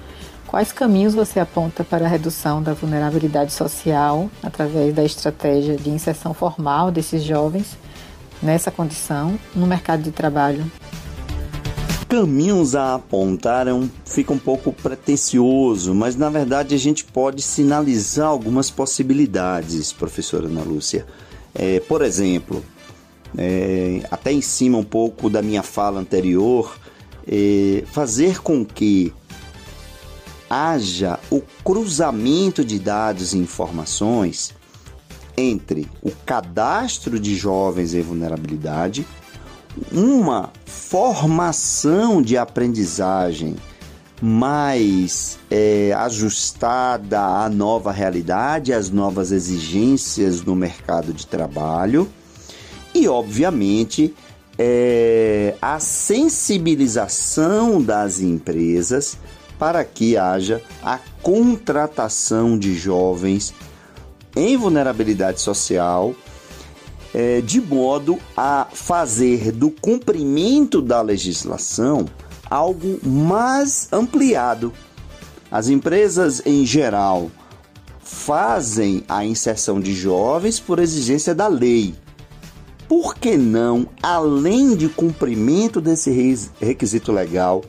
Quais 0.57 0.73
caminhos 0.73 1.15
você 1.15 1.39
aponta 1.39 1.85
para 1.85 2.07
a 2.07 2.09
redução 2.09 2.63
da 2.63 2.73
vulnerabilidade 2.73 3.53
social 3.53 4.31
através 4.43 4.95
da 4.95 5.05
estratégia 5.05 5.77
de 5.77 5.91
inserção 5.91 6.33
formal 6.33 6.91
desses 6.91 7.23
jovens 7.23 7.77
nessa 8.43 8.71
condição 8.71 9.39
no 9.55 9.67
mercado 9.67 10.03
de 10.03 10.11
trabalho? 10.11 10.65
Caminhos 12.09 12.75
a 12.75 12.95
apontar 12.95 13.69
é 13.69 13.73
fica 14.07 14.33
um 14.33 14.39
pouco 14.39 14.73
pretencioso, 14.73 15.95
mas 15.95 16.17
na 16.17 16.31
verdade 16.31 16.75
a 16.75 16.79
gente 16.79 17.05
pode 17.05 17.43
sinalizar 17.43 18.29
algumas 18.29 18.71
possibilidades, 18.71 19.93
professora 19.93 20.47
Ana 20.47 20.63
Lúcia. 20.63 21.05
É, 21.55 21.81
por 21.81 22.01
exemplo, 22.01 22.65
é, 23.37 24.01
até 24.11 24.33
em 24.33 24.41
cima 24.41 24.79
um 24.79 24.85
pouco 24.85 25.29
da 25.29 25.43
minha 25.43 25.63
fala 25.63 26.01
anterior, 26.01 26.79
é, 27.29 27.85
fazer 27.93 28.41
com 28.41 28.65
que 28.65 29.13
haja 30.49 31.19
o 31.31 31.43
cruzamento 31.65 32.65
de 32.65 32.79
dados 32.79 33.33
e 33.33 33.39
informações 33.39 34.55
entre 35.37 35.87
o 36.03 36.11
cadastro 36.11 37.21
de 37.21 37.37
jovens 37.37 37.95
em 37.95 38.01
vulnerabilidade, 38.01 39.07
uma 39.93 40.51
formação 40.65 42.23
de 42.23 42.39
aprendizagem 42.39 43.57
mais 44.23 45.39
é, 45.51 45.93
ajustada 45.93 47.21
à 47.21 47.51
nova 47.51 47.93
realidade, 47.93 48.73
às 48.73 48.89
novas 48.89 49.31
exigências 49.31 50.41
no 50.43 50.57
mercado 50.57 51.13
de 51.13 51.27
trabalho 51.27 52.09
e, 52.95 53.07
obviamente, 53.07 54.15
é, 54.59 55.55
a 55.61 55.79
sensibilização 55.79 57.83
das 57.83 58.21
empresas 58.21 59.19
para 59.59 59.85
que 59.85 60.17
haja 60.17 60.63
a 60.83 60.99
contratação 61.23 62.59
de 62.59 62.75
jovens 62.75 63.55
em 64.35 64.57
vulnerabilidade 64.57 65.41
social, 65.41 66.15
é, 67.15 67.41
de 67.41 67.61
modo 67.61 68.19
a 68.37 68.67
fazer 68.73 69.51
do 69.51 69.71
cumprimento 69.71 70.83
da 70.83 71.01
legislação 71.01 72.05
algo 72.51 72.99
mais 73.03 73.89
ampliado. 73.91 74.73
As 75.51 75.69
empresas 75.69 76.43
em 76.45 76.67
geral 76.67 77.31
fazem 78.01 79.03
a 79.09 79.25
inserção 79.25 79.81
de 79.81 79.95
jovens 79.95 80.61
por 80.61 80.79
exigência 80.79 81.35
da 81.35 81.49
lei. 81.49 81.95
Por 82.89 83.17
que 83.17 83.37
não, 83.37 83.89
além 84.03 84.77
de 84.77 84.89
cumprimento 84.89 85.81
desse 85.81 86.11
requisito 86.61 87.11
legal, 87.11 87.65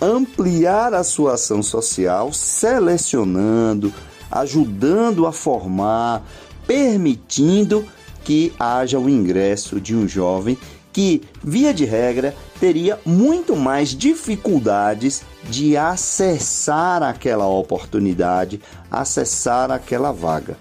ampliar 0.00 0.94
a 0.94 1.04
sua 1.04 1.34
ação 1.34 1.62
social, 1.62 2.32
selecionando, 2.32 3.92
ajudando 4.30 5.26
a 5.26 5.32
formar, 5.32 6.22
permitindo 6.66 7.84
que 8.24 8.52
haja 8.58 8.98
o 8.98 9.08
ingresso 9.08 9.80
de 9.80 9.94
um 9.94 10.06
jovem 10.06 10.56
que, 10.92 11.22
via 11.42 11.72
de 11.72 11.84
regra, 11.84 12.34
teria 12.58 12.98
muito 13.04 13.54
mais 13.56 13.90
dificuldades 13.90 15.22
de 15.48 15.76
acessar 15.76 17.02
aquela 17.02 17.46
oportunidade, 17.46 18.60
acessar 18.90 19.70
aquela 19.70 20.12
vaga. 20.12 20.56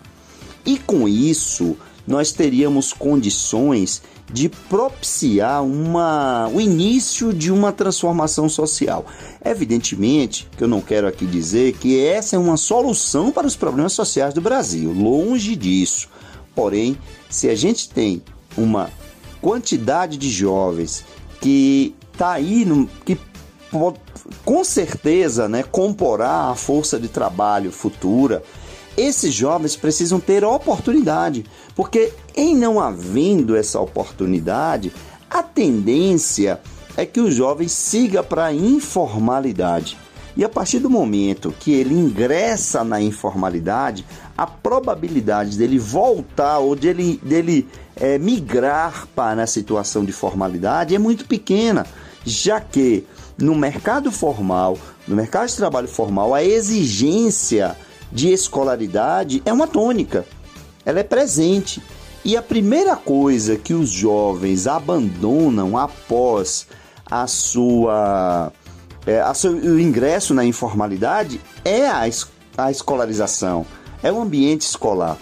E 0.65 0.77
com 0.77 1.07
isso, 1.07 1.75
nós 2.05 2.31
teríamos 2.31 2.93
condições 2.93 4.01
de 4.31 4.47
propiciar 4.47 5.63
uma, 5.63 6.47
o 6.53 6.61
início 6.61 7.33
de 7.33 7.51
uma 7.51 7.71
transformação 7.71 8.47
social. 8.47 9.05
Evidentemente 9.43 10.47
que 10.55 10.63
eu 10.63 10.67
não 10.67 10.81
quero 10.81 11.07
aqui 11.07 11.25
dizer 11.25 11.73
que 11.73 11.99
essa 12.05 12.35
é 12.35 12.39
uma 12.39 12.57
solução 12.57 13.31
para 13.31 13.47
os 13.47 13.55
problemas 13.55 13.93
sociais 13.93 14.33
do 14.33 14.41
Brasil, 14.41 14.91
longe 14.91 15.55
disso. 15.55 16.07
Porém, 16.53 16.97
se 17.29 17.49
a 17.49 17.55
gente 17.55 17.89
tem 17.89 18.21
uma 18.57 18.89
quantidade 19.41 20.17
de 20.17 20.29
jovens 20.29 21.05
que 21.41 21.95
está 22.11 22.33
aí, 22.33 22.65
no, 22.65 22.87
que 23.05 23.17
com 24.43 24.63
certeza 24.63 25.47
né, 25.47 25.63
comporá 25.63 26.49
a 26.49 26.55
força 26.55 26.99
de 26.99 27.07
trabalho 27.07 27.71
futura, 27.71 28.43
esses 28.97 29.33
jovens 29.33 29.75
precisam 29.75 30.19
ter 30.19 30.43
oportunidade, 30.43 31.45
porque 31.75 32.11
em 32.39 32.55
não 32.55 32.79
havendo 32.79 33.53
essa 33.53 33.81
oportunidade, 33.81 34.93
a 35.29 35.43
tendência 35.43 36.61
é 36.95 37.05
que 37.05 37.19
o 37.19 37.29
jovem 37.29 37.67
siga 37.67 38.23
para 38.23 38.45
a 38.45 38.53
informalidade. 38.53 39.97
E 40.37 40.45
a 40.45 40.47
partir 40.47 40.79
do 40.79 40.89
momento 40.89 41.53
que 41.59 41.73
ele 41.73 41.93
ingressa 41.93 42.81
na 42.81 43.01
informalidade, 43.01 44.05
a 44.37 44.47
probabilidade 44.47 45.57
dele 45.57 45.77
voltar 45.77 46.59
ou 46.59 46.77
dele, 46.77 47.19
dele 47.21 47.67
é, 47.93 48.17
migrar 48.17 49.05
para 49.13 49.43
a 49.43 49.47
situação 49.47 50.05
de 50.05 50.13
formalidade 50.13 50.95
é 50.95 50.97
muito 50.97 51.25
pequena, 51.25 51.85
já 52.23 52.61
que 52.61 53.03
no 53.37 53.53
mercado 53.53 54.13
formal, 54.13 54.77
no 55.05 55.13
mercado 55.13 55.49
de 55.49 55.57
trabalho 55.57 55.89
formal, 55.89 56.33
a 56.33 56.41
exigência 56.41 57.75
de 58.09 58.31
escolaridade 58.31 59.41
é 59.45 59.51
uma 59.51 59.67
tônica, 59.67 60.25
ela 60.85 61.01
é 61.01 61.03
presente. 61.03 61.81
E 62.23 62.35
a 62.35 62.41
primeira 62.41 62.95
coisa 62.95 63.55
que 63.55 63.73
os 63.73 63.89
jovens 63.89 64.67
abandonam 64.67 65.77
após 65.77 66.67
a 67.09 67.25
sua, 67.27 68.51
é, 69.07 69.21
a 69.21 69.33
seu, 69.33 69.53
o 69.53 69.79
ingresso 69.79 70.33
na 70.33 70.43
informalidade 70.43 71.39
é 71.63 71.87
a, 71.87 72.07
a 72.57 72.71
escolarização, 72.71 73.65
é 74.03 74.11
o 74.11 74.21
ambiente 74.21 74.61
escolar. 74.61 75.17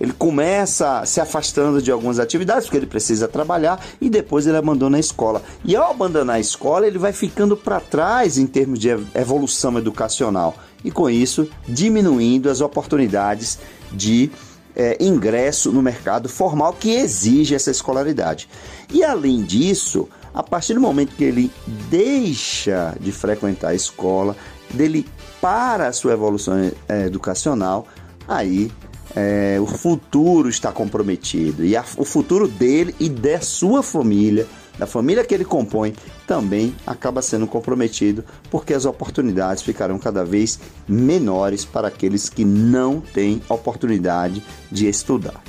Ele 0.00 0.12
começa 0.12 1.04
se 1.06 1.20
afastando 1.20 1.80
de 1.80 1.92
algumas 1.92 2.18
atividades 2.18 2.64
porque 2.64 2.76
ele 2.76 2.86
precisa 2.86 3.28
trabalhar 3.28 3.80
e 4.00 4.10
depois 4.10 4.46
ele 4.48 4.56
abandona 4.56 4.96
a 4.96 5.00
escola. 5.00 5.40
E 5.64 5.76
ao 5.76 5.92
abandonar 5.92 6.36
a 6.36 6.40
escola, 6.40 6.88
ele 6.88 6.98
vai 6.98 7.12
ficando 7.12 7.56
para 7.56 7.78
trás 7.78 8.36
em 8.36 8.46
termos 8.46 8.80
de 8.80 8.88
evolução 9.14 9.78
educacional 9.78 10.56
e 10.84 10.90
com 10.90 11.08
isso 11.08 11.48
diminuindo 11.68 12.50
as 12.50 12.60
oportunidades 12.60 13.60
de 13.92 14.32
é, 14.74 14.96
ingresso 15.00 15.70
no 15.70 15.82
mercado 15.82 16.28
formal 16.28 16.72
que 16.72 16.90
exige 16.90 17.54
essa 17.54 17.70
escolaridade. 17.70 18.48
E 18.92 19.04
além 19.04 19.42
disso, 19.42 20.08
a 20.34 20.42
partir 20.42 20.74
do 20.74 20.80
momento 20.80 21.14
que 21.16 21.24
ele 21.24 21.50
deixa 21.90 22.96
de 23.00 23.12
frequentar 23.12 23.68
a 23.68 23.74
escola, 23.74 24.36
dele 24.70 25.06
para 25.40 25.88
a 25.88 25.92
sua 25.92 26.12
evolução 26.12 26.70
é, 26.88 27.06
educacional, 27.06 27.86
aí 28.26 28.70
é, 29.14 29.58
o 29.60 29.66
futuro 29.66 30.48
está 30.48 30.72
comprometido 30.72 31.64
e 31.64 31.76
a, 31.76 31.84
o 31.96 32.04
futuro 32.04 32.48
dele 32.48 32.94
e 32.98 33.08
da 33.08 33.40
sua 33.40 33.82
família, 33.82 34.46
da 34.78 34.86
família 34.86 35.24
que 35.24 35.34
ele 35.34 35.44
compõe, 35.44 35.94
também 36.26 36.74
acaba 36.86 37.22
sendo 37.22 37.46
comprometido 37.46 38.24
porque 38.50 38.74
as 38.74 38.84
oportunidades 38.84 39.62
ficarão 39.62 39.98
cada 39.98 40.24
vez 40.24 40.58
menores 40.88 41.64
para 41.64 41.88
aqueles 41.88 42.28
que 42.28 42.44
não 42.44 43.00
têm 43.00 43.42
oportunidade 43.48 44.42
de 44.70 44.88
estudar. 44.88 45.42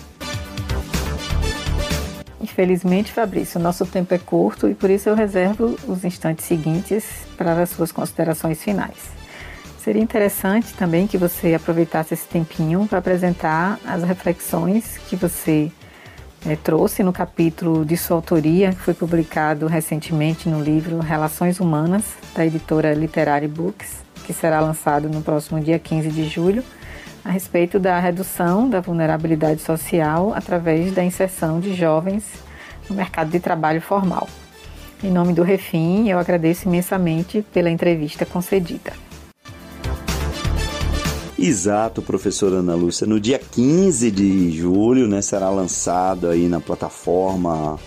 Infelizmente, 2.42 3.12
Fabrício, 3.12 3.60
nosso 3.60 3.86
tempo 3.86 4.14
é 4.14 4.18
curto 4.18 4.70
e 4.70 4.76
por 4.76 4.90
isso 4.90 5.08
eu 5.08 5.16
reservo 5.16 5.78
os 5.88 6.04
instantes 6.04 6.46
seguintes 6.46 7.06
para 7.38 7.62
as 7.62 7.70
suas 7.70 7.92
considerações 7.92 8.62
finais. 8.62 9.14
Seria 9.84 10.02
interessante 10.02 10.74
também 10.74 11.08
que 11.08 11.18
você 11.18 11.54
aproveitasse 11.54 12.14
esse 12.14 12.28
tempinho 12.28 12.86
para 12.88 13.00
apresentar 13.00 13.80
as 13.86 14.04
reflexões 14.04 14.98
que 15.10 15.16
você 15.16 15.72
é, 16.46 16.56
trouxe 16.56 17.04
no 17.04 17.14
capítulo 17.14 17.86
de 17.86 17.96
sua 17.96 18.18
autoria, 18.18 18.72
que 18.72 18.82
foi 18.82 18.94
publicado 18.94 19.66
recentemente 19.68 20.50
no 20.50 20.62
livro 20.62 21.00
Relações 21.00 21.60
Humanas, 21.60 22.04
da 22.36 22.46
editora 22.46 22.94
Literary 22.94 23.48
Books, 23.48 24.04
que 24.26 24.34
será 24.34 24.60
lançado 24.60 25.08
no 25.08 25.22
próximo 25.22 25.60
dia 25.60 25.80
15 25.80 26.10
de 26.10 26.26
julho, 26.26 26.64
a 27.24 27.30
respeito 27.30 27.80
da 27.80 27.98
redução 28.00 28.70
da 28.70 28.82
vulnerabilidade 28.82 29.62
social 29.62 30.34
através 30.36 30.92
da 30.92 31.04
inserção 31.04 31.60
de 31.60 31.74
jovens 31.74 32.26
no 32.90 32.96
mercado 32.96 33.30
de 33.32 33.40
trabalho 33.40 33.82
formal. 33.82 34.28
Em 35.02 35.12
nome 35.12 35.34
do 35.34 35.44
Refim, 35.44 36.10
eu 36.10 36.20
agradeço 36.20 36.68
imensamente 36.68 37.42
pela 37.54 37.70
entrevista 37.70 38.26
concedida. 38.26 39.03
Exato, 41.46 42.02
professora 42.02 42.60
Ana 42.60 42.74
Lúcia. 42.74 43.06
No 43.06 43.20
dia 43.20 43.38
15 43.38 44.10
de 44.12 44.50
julho, 44.50 45.10
né, 45.10 45.22
será 45.22 45.50
lançado 45.50 46.30
aí 46.30 46.48
na 46.48 46.62
plataforma 46.62 47.78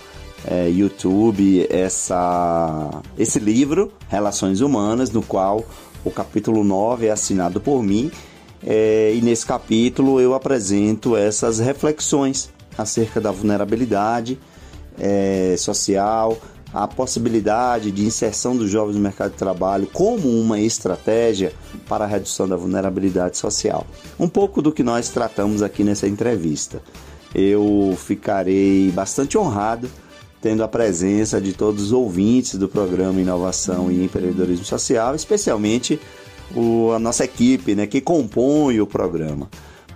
é, 0.46 0.68
YouTube 0.68 1.66
essa, 1.70 2.90
esse 3.16 3.38
livro, 3.38 3.90
Relações 4.10 4.60
Humanas, 4.60 5.10
no 5.10 5.22
qual 5.22 5.64
o 6.04 6.10
capítulo 6.10 6.62
9 6.62 7.06
é 7.06 7.10
assinado 7.10 7.58
por 7.58 7.82
mim. 7.82 8.10
É, 8.62 9.14
e 9.14 9.22
nesse 9.22 9.46
capítulo 9.46 10.20
eu 10.20 10.34
apresento 10.34 11.16
essas 11.16 11.58
reflexões 11.58 12.50
acerca 12.76 13.22
da 13.22 13.30
vulnerabilidade 13.30 14.38
é, 14.98 15.54
social, 15.56 16.36
a 16.76 16.86
possibilidade 16.86 17.90
de 17.90 18.04
inserção 18.04 18.54
dos 18.54 18.70
jovens 18.70 18.96
no 18.96 19.00
mercado 19.00 19.32
de 19.32 19.38
trabalho 19.38 19.88
como 19.90 20.28
uma 20.28 20.60
estratégia 20.60 21.54
para 21.88 22.04
a 22.04 22.06
redução 22.06 22.46
da 22.46 22.54
vulnerabilidade 22.54 23.38
social. 23.38 23.86
Um 24.20 24.28
pouco 24.28 24.60
do 24.60 24.70
que 24.70 24.82
nós 24.82 25.08
tratamos 25.08 25.62
aqui 25.62 25.82
nessa 25.82 26.06
entrevista. 26.06 26.82
Eu 27.34 27.96
ficarei 27.96 28.90
bastante 28.90 29.38
honrado 29.38 29.88
tendo 30.42 30.62
a 30.62 30.68
presença 30.68 31.40
de 31.40 31.54
todos 31.54 31.84
os 31.84 31.92
ouvintes 31.92 32.56
do 32.56 32.68
programa 32.68 33.22
Inovação 33.22 33.90
e 33.90 34.04
Empreendedorismo 34.04 34.66
Social, 34.66 35.14
especialmente 35.14 35.98
o, 36.54 36.92
a 36.92 36.98
nossa 36.98 37.24
equipe 37.24 37.74
né, 37.74 37.86
que 37.86 38.02
compõe 38.02 38.82
o 38.82 38.86
programa. 38.86 39.48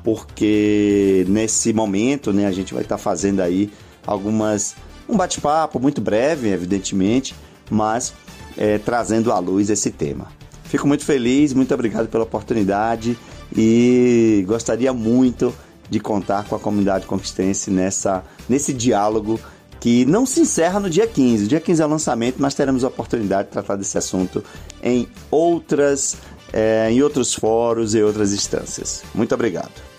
Porque 0.02 1.26
nesse 1.28 1.74
momento 1.74 2.32
né, 2.32 2.46
a 2.46 2.52
gente 2.52 2.72
vai 2.72 2.82
estar 2.82 2.96
fazendo 2.96 3.40
aí 3.40 3.70
algumas 4.06 4.74
um 5.10 5.16
bate-papo 5.16 5.80
muito 5.80 6.00
breve, 6.00 6.48
evidentemente, 6.48 7.34
mas 7.68 8.12
é, 8.56 8.78
trazendo 8.78 9.32
à 9.32 9.38
luz 9.38 9.70
esse 9.70 9.90
tema. 9.90 10.28
Fico 10.64 10.86
muito 10.86 11.04
feliz, 11.04 11.52
muito 11.52 11.74
obrigado 11.74 12.08
pela 12.08 12.24
oportunidade 12.24 13.18
e 13.56 14.44
gostaria 14.46 14.92
muito 14.92 15.52
de 15.88 15.98
contar 15.98 16.44
com 16.44 16.54
a 16.54 16.58
comunidade 16.60 17.06
conquistense 17.06 17.70
nessa, 17.70 18.22
nesse 18.48 18.72
diálogo 18.72 19.40
que 19.80 20.04
não 20.04 20.24
se 20.24 20.40
encerra 20.40 20.78
no 20.78 20.88
dia 20.88 21.06
15. 21.06 21.46
O 21.46 21.48
dia 21.48 21.60
15 21.60 21.82
é 21.82 21.86
o 21.86 21.88
lançamento, 21.88 22.36
mas 22.38 22.54
teremos 22.54 22.84
a 22.84 22.88
oportunidade 22.88 23.48
de 23.48 23.52
tratar 23.52 23.76
desse 23.76 23.98
assunto 23.98 24.44
em 24.82 25.08
outras, 25.30 26.16
é, 26.52 26.88
em 26.90 27.02
outros 27.02 27.34
fóruns 27.34 27.94
e 27.94 28.02
outras 28.02 28.32
instâncias. 28.32 29.02
Muito 29.14 29.34
obrigado. 29.34 29.89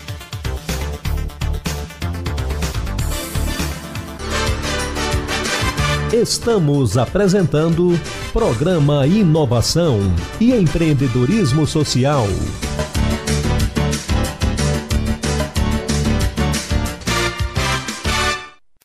Estamos 6.22 6.96
apresentando 6.96 7.98
Programa 8.32 9.04
Inovação 9.08 9.98
e 10.40 10.52
Empreendedorismo 10.54 11.66
Social. 11.66 12.28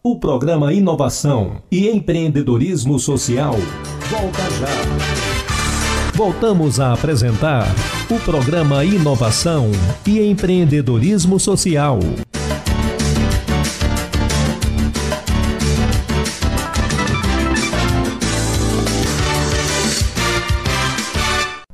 O 0.02 0.20
programa 0.20 0.74
Inovação 0.74 1.62
e 1.72 1.88
Empreendedorismo 1.88 2.98
Social 2.98 3.54
volta 4.10 4.42
já. 4.60 5.38
Voltamos 6.16 6.80
a 6.80 6.94
apresentar 6.94 7.68
o 8.10 8.20
programa 8.22 8.84
Inovação 8.84 9.70
e 10.08 10.20
Empreendedorismo 10.20 11.40
Social. 11.40 12.00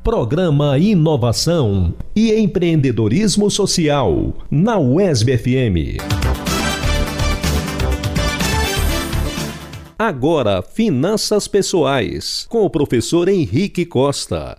Programa 0.04 0.78
Inovação 0.78 1.94
e 2.14 2.34
Empreendedorismo 2.34 3.50
Social, 3.50 4.34
na 4.52 4.78
UESB 4.78 5.38
FM. 5.38 6.04
Agora, 9.98 10.62
Finanças 10.62 11.48
Pessoais, 11.48 12.46
com 12.50 12.66
o 12.66 12.70
professor 12.70 13.30
Henrique 13.30 13.86
Costa. 13.86 14.58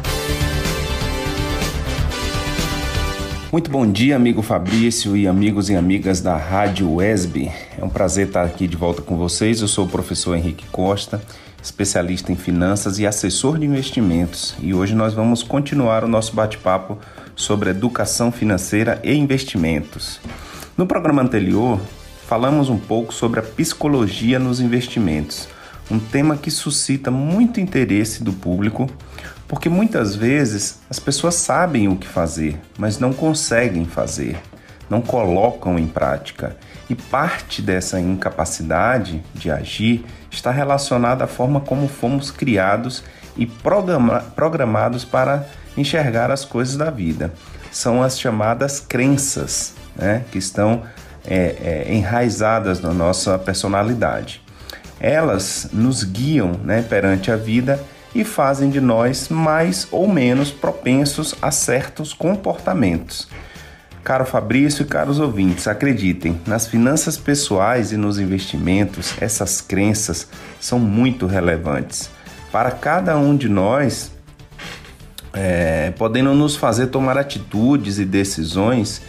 Muito 3.52 3.70
bom 3.70 3.86
dia, 3.86 4.16
amigo 4.16 4.40
Fabrício 4.40 5.14
e 5.14 5.28
amigos 5.28 5.68
e 5.68 5.76
amigas 5.76 6.22
da 6.22 6.38
Rádio 6.38 6.90
WESB. 6.94 7.52
É 7.78 7.84
um 7.84 7.90
prazer 7.90 8.28
estar 8.28 8.44
aqui 8.44 8.66
de 8.66 8.78
volta 8.78 9.02
com 9.02 9.18
vocês. 9.18 9.60
Eu 9.60 9.68
sou 9.68 9.84
o 9.84 9.88
professor 9.88 10.34
Henrique 10.36 10.64
Costa, 10.72 11.20
especialista 11.64 12.30
em 12.30 12.36
finanças 12.36 12.98
e 12.98 13.06
assessor 13.06 13.58
de 13.58 13.64
investimentos. 13.64 14.54
E 14.60 14.74
hoje 14.74 14.94
nós 14.94 15.14
vamos 15.14 15.42
continuar 15.42 16.04
o 16.04 16.08
nosso 16.08 16.34
bate-papo 16.36 16.98
sobre 17.34 17.70
educação 17.70 18.30
financeira 18.30 19.00
e 19.02 19.14
investimentos. 19.14 20.20
No 20.76 20.86
programa 20.86 21.22
anterior, 21.22 21.80
falamos 22.28 22.68
um 22.68 22.78
pouco 22.78 23.14
sobre 23.14 23.40
a 23.40 23.42
psicologia 23.42 24.38
nos 24.38 24.60
investimentos, 24.60 25.48
um 25.90 25.98
tema 25.98 26.36
que 26.36 26.50
suscita 26.50 27.10
muito 27.10 27.58
interesse 27.58 28.22
do 28.22 28.32
público 28.32 28.86
porque 29.48 29.68
muitas 29.68 30.14
vezes 30.14 30.80
as 30.88 30.98
pessoas 30.98 31.34
sabem 31.34 31.88
o 31.88 31.96
que 31.96 32.06
fazer, 32.06 32.60
mas 32.78 32.98
não 32.98 33.12
conseguem 33.12 33.84
fazer, 33.84 34.36
não 34.88 35.00
colocam 35.00 35.78
em 35.78 35.86
prática. 35.86 36.56
E 36.88 36.94
parte 36.94 37.62
dessa 37.62 37.98
incapacidade 37.98 39.22
de 39.34 39.50
agir 39.50 40.04
está 40.30 40.50
relacionada 40.50 41.24
à 41.24 41.26
forma 41.26 41.60
como 41.60 41.88
fomos 41.88 42.30
criados 42.30 43.02
e 43.36 43.46
programa 43.46 44.20
programados 44.34 45.04
para 45.04 45.46
enxergar 45.76 46.30
as 46.30 46.44
coisas 46.44 46.76
da 46.76 46.90
vida. 46.90 47.32
São 47.70 48.02
as 48.02 48.18
chamadas 48.18 48.80
crenças, 48.80 49.74
né, 49.96 50.24
que 50.30 50.38
estão 50.38 50.82
é, 51.26 51.84
é, 51.88 51.92
enraizadas 51.94 52.80
na 52.80 52.92
nossa 52.92 53.38
personalidade. 53.38 54.42
Elas 55.00 55.68
nos 55.72 56.04
guiam 56.04 56.52
né, 56.62 56.82
perante 56.82 57.30
a 57.30 57.36
vida 57.36 57.82
e 58.14 58.24
fazem 58.24 58.70
de 58.70 58.80
nós 58.80 59.28
mais 59.28 59.88
ou 59.90 60.06
menos 60.06 60.50
propensos 60.50 61.34
a 61.42 61.50
certos 61.50 62.12
comportamentos. 62.12 63.28
Caro 64.04 64.26
Fabrício 64.26 64.82
e 64.82 64.84
caros 64.84 65.18
ouvintes, 65.18 65.66
acreditem, 65.66 66.38
nas 66.46 66.66
finanças 66.66 67.16
pessoais 67.16 67.90
e 67.90 67.96
nos 67.96 68.18
investimentos, 68.18 69.14
essas 69.18 69.62
crenças 69.62 70.28
são 70.60 70.78
muito 70.78 71.24
relevantes. 71.24 72.10
Para 72.52 72.70
cada 72.70 73.16
um 73.16 73.34
de 73.34 73.48
nós, 73.48 74.12
é, 75.32 75.90
podendo 75.92 76.34
nos 76.34 76.54
fazer 76.54 76.88
tomar 76.88 77.16
atitudes 77.16 77.98
e 77.98 78.04
decisões 78.04 79.00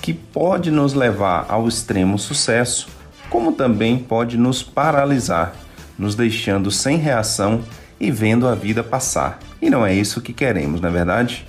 que 0.00 0.14
pode 0.14 0.70
nos 0.70 0.94
levar 0.94 1.46
ao 1.48 1.66
extremo 1.66 2.16
sucesso, 2.16 2.86
como 3.28 3.50
também 3.50 3.98
pode 3.98 4.36
nos 4.36 4.62
paralisar, 4.62 5.52
nos 5.98 6.14
deixando 6.14 6.70
sem 6.70 6.96
reação 6.96 7.64
e 7.98 8.08
vendo 8.08 8.46
a 8.46 8.54
vida 8.54 8.84
passar. 8.84 9.40
E 9.60 9.68
não 9.68 9.84
é 9.84 9.92
isso 9.92 10.20
que 10.20 10.32
queremos, 10.32 10.80
não 10.80 10.90
é 10.90 10.92
verdade? 10.92 11.44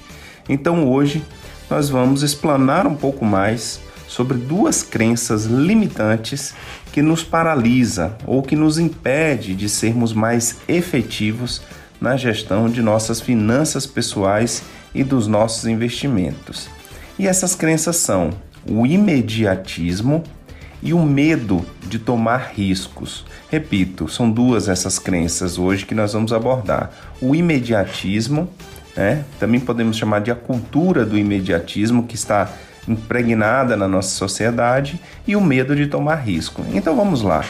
Então 0.49 0.87
hoje 0.87 1.23
nós 1.69 1.89
vamos 1.89 2.23
explanar 2.23 2.86
um 2.86 2.95
pouco 2.95 3.25
mais 3.25 3.80
sobre 4.08 4.38
duas 4.38 4.84
crenças 4.84 5.45
limitantes 5.45 6.54
que 6.91 7.01
nos 7.01 7.23
paralisa 7.23 8.15
ou 8.25 8.41
que 8.41 8.56
nos 8.56 8.78
impede 8.78 9.56
de 9.56 9.67
sermos 9.67 10.13
mais 10.13 10.58
efetivos 10.67 11.62
na 11.99 12.15
gestão 12.15 12.69
de 12.69 12.82
nossas 12.82 13.19
finanças 13.19 13.86
pessoais 13.86 14.63
e 14.93 15.04
dos 15.04 15.28
nossos 15.28 15.65
investimentos. 15.65 16.69
E 17.17 17.28
essas 17.28 17.56
crenças 17.56 17.97
são 17.97 18.30
o 18.69 18.86
imediatismo 18.86 20.23
e 20.82 20.93
o 20.93 21.01
medo 21.04 21.65
de 21.88 21.97
tomar 21.97 22.51
riscos. 22.56 23.25
Repito, 23.49 24.08
são 24.08 24.30
duas 24.30 24.67
essas 24.67 24.99
crenças 24.99 25.58
hoje 25.58 25.86
que 25.86 25.95
nós 25.95 26.13
vamos 26.13 26.32
abordar: 26.32 26.91
o 27.21 27.36
imediatismo, 27.36 28.49
né? 28.95 29.23
também 29.39 29.60
podemos 29.60 29.97
chamar 29.97 30.19
de 30.19 30.31
a 30.31 30.36
cultura 30.36 31.05
do 31.05 31.17
imediatismo 31.17 32.03
que 32.03 32.15
está 32.15 32.49
impregnada 32.88 33.75
na 33.75 33.88
nossa 33.88 34.10
sociedade, 34.10 34.99
e 35.27 35.36
o 35.36 35.41
medo 35.41 35.75
de 35.75 35.88
tomar 35.88 36.15
risco. 36.15 36.63
Então 36.71 36.95
vamos 36.95 37.21
lá. 37.21 37.43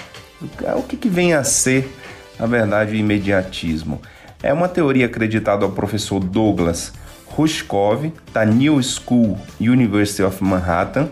O 0.78 0.84
que, 0.84 0.96
que 0.96 1.10
vem 1.10 1.34
a 1.34 1.44
ser, 1.44 1.94
na 2.40 2.46
verdade, 2.46 2.94
o 2.94 2.96
imediatismo? 2.96 4.02
É 4.42 4.54
uma 4.54 4.68
teoria 4.68 5.06
acreditada 5.06 5.66
ao 5.66 5.72
professor 5.72 6.20
Douglas 6.20 6.94
Rushkov, 7.28 8.14
da 8.34 8.46
New 8.46 8.82
School 8.82 9.38
University 9.60 10.24
of 10.24 10.42
Manhattan, 10.44 11.10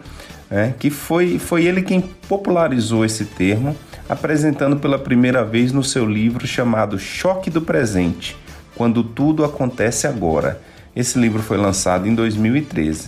é, 0.49 0.71
que 0.77 0.89
foi, 0.89 1.39
foi 1.39 1.65
ele 1.65 1.81
quem 1.81 1.99
popularizou 1.99 3.03
esse 3.03 3.25
termo, 3.25 3.75
apresentando 4.07 4.77
pela 4.77 4.99
primeira 4.99 5.43
vez 5.43 5.71
no 5.71 5.83
seu 5.83 6.05
livro 6.05 6.45
chamado 6.45 6.99
Choque 6.99 7.49
do 7.49 7.61
Presente 7.61 8.37
Quando 8.75 9.03
Tudo 9.03 9.43
Acontece 9.43 10.07
Agora. 10.07 10.61
Esse 10.95 11.17
livro 11.17 11.41
foi 11.41 11.57
lançado 11.57 12.07
em 12.07 12.13
2013. 12.13 13.07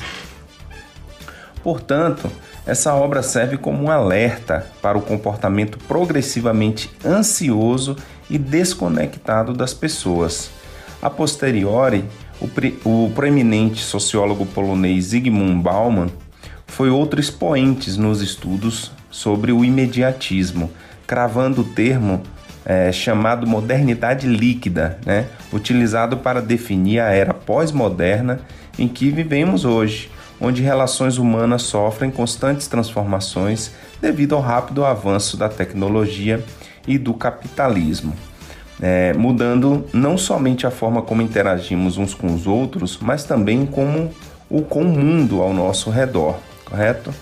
Portanto, 1.63 2.31
essa 2.65 2.93
obra 2.95 3.21
serve 3.21 3.57
como 3.57 3.83
um 3.83 3.91
alerta 3.91 4.65
para 4.81 4.97
o 4.97 5.01
comportamento 5.01 5.77
progressivamente 5.87 6.89
ansioso 7.05 7.95
e 8.29 8.37
desconectado 8.37 9.53
das 9.53 9.73
pessoas. 9.73 10.49
A 11.01 11.09
posteriori, 11.09 12.05
o, 12.41 12.47
pre 12.47 12.79
o 12.83 13.11
proeminente 13.13 13.83
sociólogo 13.83 14.45
polonês 14.47 15.05
Zygmunt 15.05 15.61
Bauman 15.61 16.09
foi 16.65 16.89
outro 16.89 17.19
expoente 17.19 17.91
nos 17.99 18.21
estudos 18.21 18.91
sobre 19.11 19.51
o 19.51 19.63
imediatismo, 19.63 20.71
cravando 21.05 21.61
o 21.61 21.63
termo 21.63 22.23
é, 22.65 22.91
chamado 22.91 23.45
modernidade 23.45 24.27
líquida, 24.27 24.97
né, 25.05 25.27
utilizado 25.53 26.17
para 26.17 26.41
definir 26.41 26.99
a 26.99 27.11
era 27.11 27.33
pós-moderna 27.33 28.39
em 28.77 28.87
que 28.87 29.09
vivemos 29.11 29.63
hoje, 29.63 30.09
onde 30.41 30.61
relações 30.61 31.17
humanas 31.17 31.61
sofrem 31.61 32.11
constantes 32.11 32.67
transformações 32.67 33.71
devido 34.01 34.35
ao 34.35 34.41
rápido 34.41 34.83
avanço 34.83 35.37
da 35.37 35.47
tecnologia 35.47 36.43
e 36.87 36.97
do 36.97 37.13
capitalismo. 37.13 38.13
É, 38.81 39.13
mudando 39.13 39.85
não 39.93 40.17
somente 40.17 40.67
a 40.67 40.71
forma 40.71 41.01
como 41.01 41.21
interagimos 41.21 41.97
uns 41.97 42.13
com 42.13 42.33
os 42.33 42.45
outros, 42.45 42.99
mas 43.01 43.23
também 43.23 43.65
como 43.65 44.11
o 44.49 44.61
com 44.61 44.81
o 44.81 44.85
mundo 44.85 45.41
ao 45.41 45.53
nosso 45.53 45.89
redor 45.89 46.35
correto? 46.65 47.13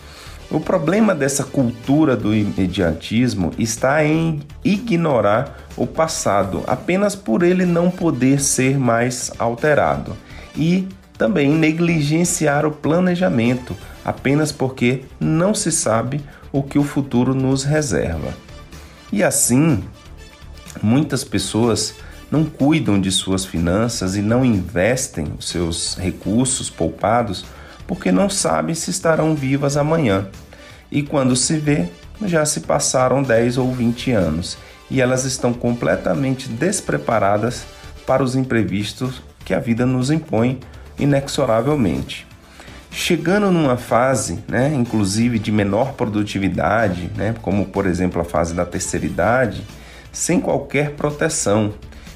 O 0.53 0.59
problema 0.59 1.15
dessa 1.15 1.43
cultura 1.43 2.15
do 2.15 2.31
imediatismo 2.31 3.51
está 3.57 4.05
em 4.05 4.39
ignorar 4.63 5.57
o 5.75 5.87
passado 5.87 6.63
apenas 6.67 7.15
por 7.15 7.41
ele 7.41 7.65
não 7.65 7.89
poder 7.89 8.39
ser 8.39 8.77
mais 8.77 9.31
alterado 9.39 10.15
e 10.55 10.87
também 11.17 11.49
negligenciar 11.49 12.67
o 12.67 12.71
planejamento 12.71 13.75
apenas 14.05 14.51
porque 14.51 15.05
não 15.19 15.55
se 15.55 15.71
sabe 15.71 16.21
o 16.51 16.61
que 16.61 16.77
o 16.77 16.83
futuro 16.83 17.33
nos 17.33 17.63
reserva. 17.63 18.31
E 19.11 19.23
assim, 19.23 19.83
muitas 20.83 21.23
pessoas 21.23 21.95
não 22.29 22.45
cuidam 22.45 23.01
de 23.01 23.11
suas 23.11 23.43
finanças 23.43 24.15
e 24.15 24.21
não 24.21 24.45
investem 24.45 25.33
os 25.35 25.49
seus 25.49 25.95
recursos 25.97 26.69
poupados 26.69 27.43
porque 27.87 28.11
não 28.11 28.29
sabem 28.29 28.75
se 28.75 28.89
estarão 28.89 29.35
vivas 29.35 29.77
amanhã. 29.77 30.27
E 30.91 31.01
quando 31.01 31.35
se 31.35 31.57
vê, 31.57 31.89
já 32.23 32.45
se 32.45 32.61
passaram 32.61 33.23
10 33.23 33.57
ou 33.57 33.73
20 33.73 34.11
anos 34.11 34.57
e 34.89 35.01
elas 35.01 35.25
estão 35.25 35.53
completamente 35.53 36.47
despreparadas 36.47 37.65
para 38.05 38.23
os 38.23 38.35
imprevistos 38.35 39.21
que 39.43 39.53
a 39.53 39.59
vida 39.59 39.85
nos 39.85 40.11
impõe 40.11 40.59
inexoravelmente. 40.99 42.27
Chegando 42.91 43.51
numa 43.51 43.75
fase, 43.75 44.43
né, 44.47 44.71
inclusive 44.73 45.39
de 45.39 45.51
menor 45.51 45.93
produtividade, 45.93 47.09
né, 47.15 47.33
como 47.41 47.65
por 47.65 47.87
exemplo 47.87 48.21
a 48.21 48.23
fase 48.23 48.53
da 48.53 48.65
terceira 48.65 49.05
idade, 49.05 49.65
sem 50.11 50.39
qualquer 50.39 50.91
proteção, 50.91 51.73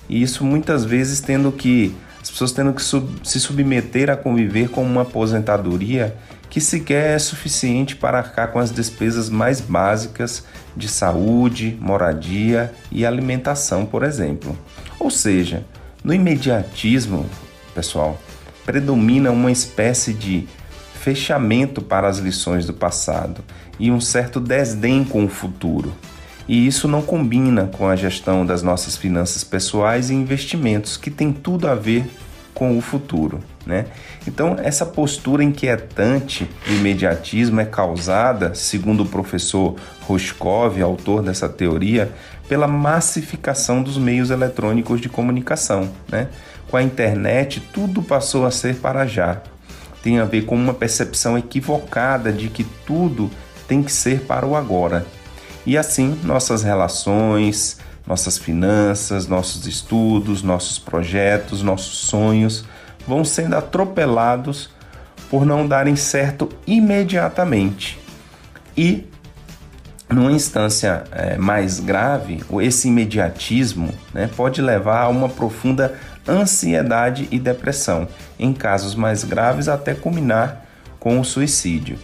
e 0.08 0.22
isso 0.22 0.46
muitas 0.46 0.86
vezes 0.86 1.20
tendo 1.20 1.52
que 1.52 1.96
as 2.28 2.32
pessoas 2.32 2.52
tendo 2.52 2.74
que 2.74 2.82
sub 2.82 3.10
se 3.24 3.40
submeter 3.40 4.10
a 4.10 4.18
conviver 4.18 4.68
com 4.68 4.84
uma 4.84 5.04
aposentadoria 5.04 6.14
que 6.50 6.60
sequer 6.60 7.16
é 7.16 7.20
suficiente 7.20 7.96
para 7.96 8.18
arcar 8.18 8.52
com 8.52 8.60
as 8.60 8.70
despesas 8.70 9.30
mais 9.30 9.62
básicas 9.62 10.44
de 10.76 10.90
saúde, 10.90 11.78
moradia 11.80 12.74
e 12.92 13.06
alimentação, 13.06 13.86
por 13.86 14.04
exemplo. 14.04 14.58
Ou 15.00 15.10
seja, 15.10 15.66
no 16.04 16.14
imediatismo, 16.14 17.26
pessoal, 17.74 18.20
predomina 18.66 19.32
uma 19.32 19.52
espécie 19.52 20.14
de 20.14 20.50
fechamento 21.00 21.82
para 21.82 22.10
as 22.10 22.18
lições 22.18 22.66
do 22.66 22.74
passado 22.74 23.42
e 23.80 23.90
um 23.90 24.02
certo 24.02 24.42
desdém 24.42 25.06
com 25.06 25.24
o 25.24 25.30
futuro. 25.30 25.94
E 26.48 26.66
isso 26.66 26.88
não 26.88 27.02
combina 27.02 27.70
com 27.78 27.88
a 27.88 27.96
gestão 27.96 28.46
das 28.46 28.64
nossas 28.64 28.96
finanças 28.96 29.44
pessoais 29.44 30.10
e 30.10 30.14
investimentos, 30.14 30.96
que 30.96 31.12
tem 31.12 31.34
tudo 31.34 31.68
a 31.68 31.76
ver 31.76 32.10
com 32.54 32.76
o 32.76 32.82
futuro. 32.82 33.40
Né? 33.68 33.86
Então, 34.26 34.56
essa 34.58 34.86
postura 34.86 35.44
inquietante 35.44 36.50
do 36.66 36.74
imediatismo 36.74 37.60
é 37.60 37.66
causada, 37.66 38.56
segundo 38.56 39.04
o 39.04 39.06
professor 39.06 39.76
Roshkov, 40.02 40.82
autor 40.82 41.22
dessa 41.22 41.48
teoria, 41.48 42.12
pela 42.48 42.68
massificação 42.68 43.84
dos 43.84 43.98
meios 43.98 44.32
eletrônicos 44.32 45.00
de 45.00 45.10
comunicação. 45.10 45.92
Né? 46.10 46.30
Com 46.68 46.78
a 46.78 46.82
internet, 46.82 47.62
tudo 47.74 48.02
passou 48.02 48.46
a 48.46 48.52
ser 48.52 48.78
para 48.78 49.06
já. 49.06 49.42
tem 50.02 50.20
a 50.20 50.26
ver 50.26 50.46
com 50.46 50.56
uma 50.56 50.74
percepção 50.74 51.38
equivocada 51.38 52.32
de 52.32 52.48
que 52.48 52.64
tudo 52.86 53.30
tem 53.68 53.84
que 53.84 53.92
ser 53.92 54.22
para 54.22 54.48
o 54.48 54.56
agora. 54.56 55.06
E 55.68 55.78
assim, 55.78 56.18
nossas 56.24 56.64
relações, 56.64 57.78
nossas 58.08 58.38
finanças, 58.38 59.28
nossos 59.28 59.68
estudos, 59.68 60.42
nossos 60.42 60.80
projetos, 60.80 61.62
nossos 61.62 61.98
sonhos 61.98 62.64
vão 63.06 63.26
sendo 63.26 63.54
atropelados 63.54 64.70
por 65.30 65.46
não 65.46 65.68
darem 65.68 65.98
certo 65.98 66.48
imediatamente. 66.66 68.00
E, 68.78 69.10
numa 70.10 70.32
instância 70.32 71.04
é, 71.12 71.38
mais 71.38 71.82
grave, 71.82 72.42
esse 72.62 72.88
imediatismo 72.88 73.94
né, 74.14 74.30
pode 74.38 74.62
levar 74.62 75.02
a 75.02 75.10
uma 75.10 75.28
profunda 75.28 76.00
ansiedade 76.26 77.28
e 77.30 77.38
depressão, 77.38 78.08
em 78.40 78.54
casos 78.54 78.96
mais 78.96 79.26
graves, 79.26 79.68
até 79.68 79.94
culminar 79.94 80.66
com 80.98 81.20
o 81.20 81.26
suicídio. 81.26 82.00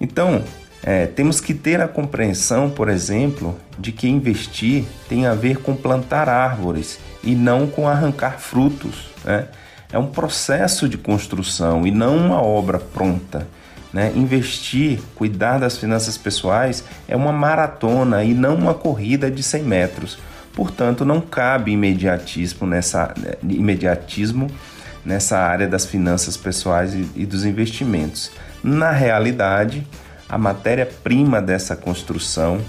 Então, 0.00 0.44
é, 0.82 1.06
temos 1.06 1.40
que 1.40 1.52
ter 1.52 1.80
a 1.80 1.88
compreensão, 1.88 2.70
por 2.70 2.88
exemplo, 2.88 3.58
de 3.78 3.92
que 3.92 4.08
investir 4.08 4.84
tem 5.08 5.26
a 5.26 5.34
ver 5.34 5.58
com 5.58 5.76
plantar 5.76 6.28
árvores 6.28 6.98
e 7.22 7.34
não 7.34 7.66
com 7.66 7.86
arrancar 7.86 8.38
frutos. 8.38 9.10
Né? 9.24 9.46
É 9.92 9.98
um 9.98 10.06
processo 10.06 10.88
de 10.88 10.96
construção 10.96 11.86
e 11.86 11.90
não 11.90 12.16
uma 12.16 12.42
obra 12.42 12.78
pronta. 12.78 13.46
Né? 13.92 14.12
Investir, 14.14 15.00
cuidar 15.14 15.58
das 15.58 15.76
finanças 15.76 16.16
pessoais 16.16 16.84
é 17.06 17.16
uma 17.16 17.32
maratona 17.32 18.24
e 18.24 18.32
não 18.32 18.54
uma 18.54 18.72
corrida 18.72 19.30
de 19.30 19.42
100 19.42 19.62
metros. 19.64 20.18
Portanto, 20.54 21.04
não 21.04 21.20
cabe 21.20 21.72
imediatismo 21.72 22.66
nessa, 22.66 23.12
né, 23.18 23.34
imediatismo 23.42 24.50
nessa 25.04 25.38
área 25.38 25.66
das 25.66 25.86
finanças 25.86 26.36
pessoais 26.36 26.94
e, 26.94 27.08
e 27.16 27.26
dos 27.26 27.44
investimentos. 27.44 28.30
Na 28.62 28.90
realidade, 28.90 29.86
a 30.30 30.38
matéria-prima 30.38 31.42
dessa 31.42 31.74
construção 31.74 32.60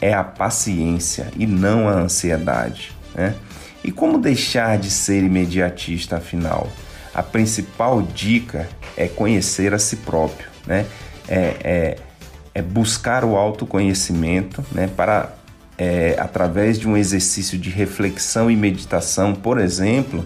é 0.00 0.14
a 0.14 0.22
paciência 0.22 1.26
e 1.36 1.44
não 1.44 1.88
a 1.88 1.92
ansiedade. 1.92 2.92
Né? 3.14 3.34
E 3.82 3.90
como 3.90 4.16
deixar 4.16 4.78
de 4.78 4.90
ser 4.90 5.24
imediatista, 5.24 6.18
afinal? 6.18 6.68
A 7.12 7.22
principal 7.22 8.00
dica 8.00 8.68
é 8.96 9.08
conhecer 9.08 9.74
a 9.74 9.78
si 9.78 9.96
próprio, 9.96 10.48
né? 10.64 10.86
é, 11.28 11.56
é, 11.64 11.96
é 12.54 12.62
buscar 12.62 13.24
o 13.24 13.36
autoconhecimento 13.36 14.64
né? 14.70 14.88
para, 14.96 15.32
é, 15.76 16.14
através 16.16 16.78
de 16.78 16.88
um 16.88 16.96
exercício 16.96 17.58
de 17.58 17.70
reflexão 17.70 18.48
e 18.48 18.54
meditação, 18.54 19.34
por 19.34 19.58
exemplo, 19.58 20.24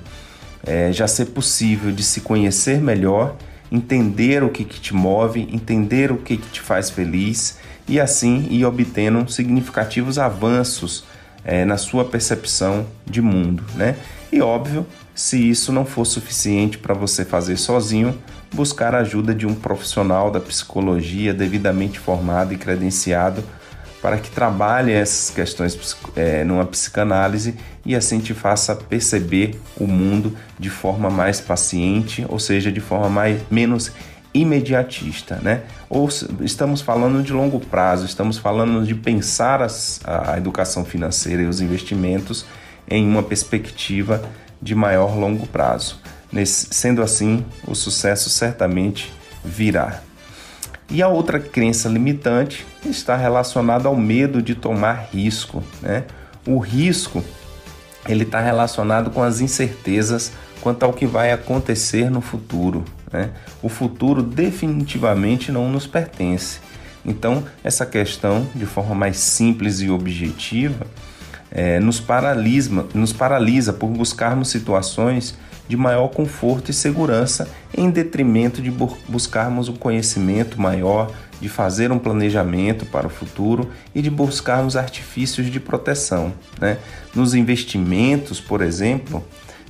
é, 0.67 0.93
já 0.93 1.09
ser 1.09 1.27
possível 1.27 1.91
de 1.91 2.03
se 2.03 2.21
conhecer 2.21 2.79
melhor 2.79 3.37
entender 3.71 4.43
o 4.43 4.49
que, 4.49 4.65
que 4.65 4.81
te 4.81 4.95
move, 4.95 5.49
entender 5.53 6.13
o 6.13 6.17
que, 6.17 6.37
que 6.37 6.49
te 6.49 6.61
faz 6.61 6.91
feliz 6.91 7.59
e 7.89 8.01
assim 8.01 8.47
ir 8.51 8.65
obtendo 8.65 9.31
significativos 9.31 10.19
avanços 10.19 11.05
é, 11.45 11.65
na 11.65 11.77
sua 11.77 12.05
percepção 12.05 12.87
de 13.05 13.21
mundo, 13.21 13.63
né? 13.75 13.97
E 14.33 14.41
óbvio, 14.41 14.87
se 15.15 15.49
isso 15.49 15.73
não 15.73 15.85
for 15.85 16.05
suficiente 16.05 16.79
para 16.79 16.95
você 16.95 17.25
fazer 17.25 17.57
sozinho, 17.57 18.19
buscar 18.53 18.95
a 18.95 18.99
ajuda 18.99 19.35
de 19.35 19.47
um 19.47 19.55
profissional 19.55 20.31
da 20.31 20.41
psicologia 20.41 21.35
devidamente 21.35 21.99
formado 21.99 22.53
e 22.53 22.57
credenciado 22.57 23.45
para 24.05 24.19
que 24.19 24.31
trabalhe 24.31 24.93
essas 24.93 25.31
questões 25.31 25.97
é, 26.15 26.45
numa 26.45 26.67
psicanálise 26.67 27.57
e 27.87 27.97
assim 27.97 28.21
te 28.21 28.35
faça 28.35 28.77
perceber 28.77 29.59
o 29.79 29.87
mundo 29.87 30.37
de 30.59 30.69
forma 30.69 31.09
mais 31.09 31.41
paciente, 31.41 32.23
ou 32.29 32.39
seja, 32.39 32.71
de 32.71 32.81
forma 32.81 33.09
mais, 33.09 33.41
menos 33.51 33.91
imediatista, 34.35 35.37
né? 35.37 35.63
Ou 35.89 36.07
estamos 36.43 36.83
falando 36.83 37.23
de 37.23 37.33
longo 37.33 37.59
prazo, 37.59 38.05
estamos 38.05 38.37
falando 38.37 38.85
de 38.85 38.95
pensar 38.95 39.63
as, 39.63 40.03
a 40.05 40.37
educação 40.37 40.85
financeira 40.85 41.41
e 41.41 41.47
os 41.47 41.63
investimentos 41.63 42.45
em 42.87 43.09
uma 43.09 43.23
perspectiva 43.23 44.23
de 44.61 44.75
maior 44.75 45.17
longo 45.17 45.47
prazo. 45.47 45.99
Nesse, 46.31 46.67
sendo 46.73 47.03
assim, 47.03 47.43
o 47.67 47.75
sucesso 47.75 48.29
certamente 48.29 49.11
virá. 49.43 50.03
E 50.91 51.03
a 51.03 51.09
outra 51.09 51.41
crença 51.41 51.89
limitante 51.89 52.67
está 52.85 53.17
relacionada 53.17 53.89
ao 53.89 53.97
medo 53.97 54.43
de 54.43 54.55
tomar 54.55 55.09
risco. 55.13 55.63
Né? 55.81 56.05
O 56.47 56.59
risco 56.59 57.25
ele 58.09 58.25
está 58.25 58.41
relacionado 58.41 59.11
com 59.11 59.23
as 59.23 59.41
incertezas 59.41 60.33
quanto 60.61 60.83
ao 60.83 60.93
que 60.93 61.07
vai 61.07 61.33
acontecer 61.33 62.11
no 62.11 62.21
futuro. 62.21 62.85
Né? 63.13 63.31
O 63.63 63.69
futuro 63.69 64.23
definitivamente 64.23 65.51
não 65.51 65.71
nos 65.71 65.87
pertence. 65.87 66.61
Então, 67.05 67.45
essa 67.63 67.85
questão, 67.85 68.47
de 68.55 68.65
forma 68.65 68.95
mais 68.95 69.19
simples 69.19 69.81
e 69.81 69.91
objetiva, 69.91 70.87
é, 71.51 71.79
nos, 71.79 72.01
paralisa, 72.01 72.87
nos 72.95 73.13
paralisa 73.13 73.73
por 73.73 73.89
buscarmos 73.89 74.49
situações 74.49 75.37
de 75.69 75.77
maior 75.77 76.09
conforto 76.09 76.71
e 76.71 76.75
segurança, 76.75 77.49
em 77.77 77.91
detrimento 77.91 78.61
de 78.61 78.71
buscarmos 79.09 79.69
um 79.69 79.75
conhecimento 79.75 80.61
maior, 80.61 81.11
de 81.41 81.49
fazer 81.49 81.91
um 81.91 81.99
planejamento 81.99 82.87
para 82.87 83.07
o 83.07 83.11
futuro 83.11 83.71
e 83.95 84.03
de 84.03 84.11
buscarmos 84.11 84.77
artifícios 84.77 85.51
de 85.51 85.59
proteção. 85.59 86.33
Né? 86.61 86.79
Nos 87.15 87.35
investimentos, 87.35 88.41
por 88.41 88.63
exemplo, 88.63 89.25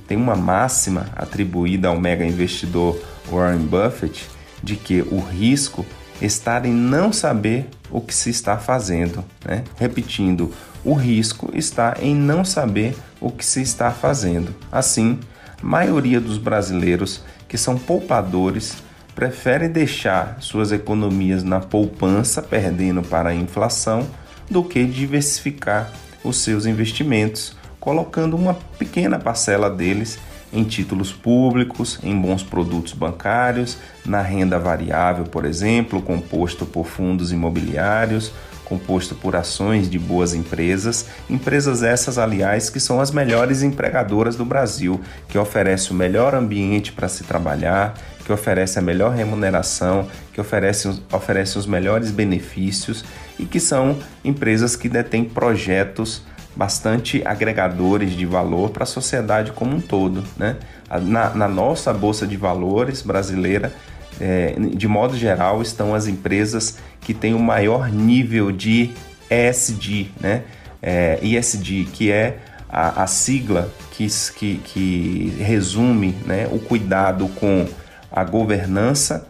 tem 0.07 0.17
uma 0.17 0.35
máxima 0.35 1.07
atribuída 1.15 1.87
ao 1.87 1.99
mega 1.99 2.25
investidor 2.25 2.99
Warren 3.31 3.65
Buffett 3.65 4.27
de 4.61 4.75
que 4.75 5.01
o 5.01 5.19
risco 5.19 5.85
está 6.21 6.61
em 6.65 6.73
não 6.73 7.11
saber 7.11 7.67
o 7.89 8.01
que 8.01 8.13
se 8.13 8.29
está 8.29 8.57
fazendo. 8.57 9.23
Né? 9.43 9.63
Repetindo, 9.77 10.51
o 10.83 10.93
risco 10.93 11.51
está 11.53 11.95
em 11.99 12.15
não 12.15 12.45
saber 12.45 12.95
o 13.19 13.31
que 13.31 13.45
se 13.45 13.61
está 13.61 13.91
fazendo. 13.91 14.53
Assim, 14.71 15.19
maioria 15.61 16.19
dos 16.19 16.37
brasileiros 16.37 17.23
que 17.47 17.57
são 17.57 17.77
poupadores 17.77 18.83
prefere 19.15 19.69
deixar 19.69 20.37
suas 20.41 20.71
economias 20.71 21.43
na 21.43 21.59
poupança, 21.61 22.41
perdendo 22.41 23.01
para 23.01 23.29
a 23.29 23.35
inflação, 23.35 24.05
do 24.49 24.63
que 24.63 24.83
diversificar 24.83 25.91
os 26.23 26.37
seus 26.37 26.65
investimentos, 26.65 27.55
colocando 27.79 28.35
uma 28.35 28.55
pequena 28.77 29.17
parcela 29.17 29.69
deles 29.69 30.19
em 30.51 30.63
títulos 30.63 31.11
públicos, 31.11 31.99
em 32.03 32.19
bons 32.19 32.43
produtos 32.43 32.93
bancários, 32.93 33.77
na 34.05 34.21
renda 34.21 34.59
variável, 34.59 35.25
por 35.25 35.45
exemplo, 35.45 36.01
composto 36.01 36.65
por 36.65 36.85
fundos 36.85 37.31
imobiliários 37.31 38.31
composto 38.65 39.15
por 39.15 39.35
ações 39.35 39.89
de 39.89 39.97
boas 39.97 40.33
empresas, 40.33 41.05
empresas 41.29 41.83
essas, 41.83 42.17
aliás, 42.17 42.69
que 42.69 42.79
são 42.79 42.99
as 42.99 43.11
melhores 43.11 43.63
empregadoras 43.63 44.35
do 44.35 44.43
Brasil, 44.43 44.99
que 45.29 45.37
oferecem 45.37 45.91
o 45.91 45.95
melhor 45.95 46.35
ambiente 46.35 46.91
para 46.91 47.07
se 47.07 47.23
trabalhar, 47.23 47.93
que 48.25 48.33
oferecem 48.33 48.81
a 48.81 48.85
melhor 48.85 49.13
remuneração, 49.13 50.07
que 50.33 50.41
oferecem, 50.41 50.99
oferecem 51.11 51.59
os 51.59 51.67
melhores 51.67 52.09
benefícios 52.09 53.05
e 53.37 53.45
que 53.45 53.59
são 53.59 53.97
empresas 54.23 54.75
que 54.75 54.89
detêm 54.89 55.23
projetos 55.23 56.23
bastante 56.55 57.21
agregadores 57.25 58.11
de 58.11 58.25
valor 58.25 58.69
para 58.69 58.83
a 58.83 58.87
sociedade 58.87 59.51
como 59.51 59.75
um 59.75 59.81
todo. 59.81 60.23
Né? 60.37 60.55
Na, 61.03 61.29
na 61.31 61.47
nossa 61.47 61.93
Bolsa 61.93 62.25
de 62.25 62.37
Valores 62.37 63.01
brasileira, 63.01 63.73
é, 64.19 64.55
de 64.57 64.87
modo 64.87 65.17
geral, 65.17 65.61
estão 65.61 65.93
as 65.93 66.07
empresas 66.07 66.77
que 67.01 67.13
têm 67.13 67.33
o 67.33 67.39
maior 67.39 67.89
nível 67.91 68.51
de 68.51 68.91
ESG, 69.29 70.11
né? 70.19 70.43
É, 70.81 71.19
ESG, 71.21 71.85
que 71.85 72.11
é 72.11 72.37
a, 72.69 73.03
a 73.03 73.07
sigla 73.07 73.71
que, 73.91 74.07
que, 74.35 74.57
que, 74.57 75.37
resume 75.39 76.15
né, 76.25 76.47
o 76.51 76.59
cuidado 76.59 77.27
com 77.29 77.65
a 78.11 78.23
governança, 78.23 79.27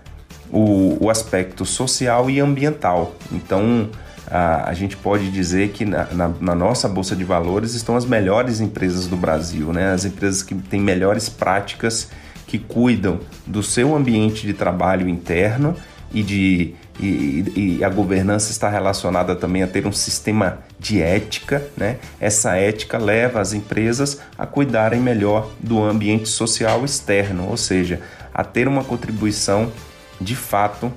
o, 0.52 0.98
o 1.06 1.10
aspecto 1.10 1.65
social 1.65 2.30
e 2.30 2.39
ambiental. 2.39 3.15
Então, 3.32 3.89
a, 4.28 4.69
a 4.69 4.74
gente 4.74 4.98
pode 4.98 5.30
dizer 5.30 5.69
que 5.69 5.86
na, 5.86 6.06
na, 6.12 6.28
na, 6.41 6.56
nossa 6.56 6.89
Bolsa 6.89 7.15
de 7.15 7.24
Valores 7.24 7.74
estão 7.74 7.95
as 7.95 8.06
melhores 8.06 8.60
empresas 8.60 9.08
do 9.08 9.15
Brasil, 9.15 9.71
né? 9.71 9.93
as 9.93 10.06
empresas 10.06 10.41
que 10.41 10.56
têm 10.56 10.82
melhores 10.82 11.30
práticas 11.30 12.10
que 12.47 12.60
cuidam 12.60 13.19
do 13.45 13.63
seu 13.63 13.95
ambiente 13.95 14.45
de 14.45 14.53
trabalho 14.53 15.08
interno 15.10 15.75
e 16.13 16.23
de 16.23 16.75
e, 16.97 17.77
e, 17.79 17.84
a 17.84 17.89
governança 17.89 18.51
está 18.51 18.69
relacionada 18.69 19.36
também 19.36 19.62
a 19.62 19.67
ter 19.67 19.86
um 19.86 19.91
sistema 19.91 20.60
de 20.79 21.01
ética, 21.01 21.62
né? 21.75 21.97
Essa 22.21 22.55
ética 22.55 22.97
leva 22.97 23.41
as 23.41 23.51
empresas 23.51 24.21
a 24.38 24.45
cuidarem 24.45 25.01
melhor 25.01 25.51
do 25.60 25.84
ambiente 25.84 26.29
social 26.29 26.86
externo, 26.86 27.49
ou 27.49 27.58
seja, 27.58 27.99
a 28.34 28.45
ter 28.45 28.65
uma 28.65 28.81
contribuição 28.81 29.73
de 30.21 30.38
fato 30.38 30.91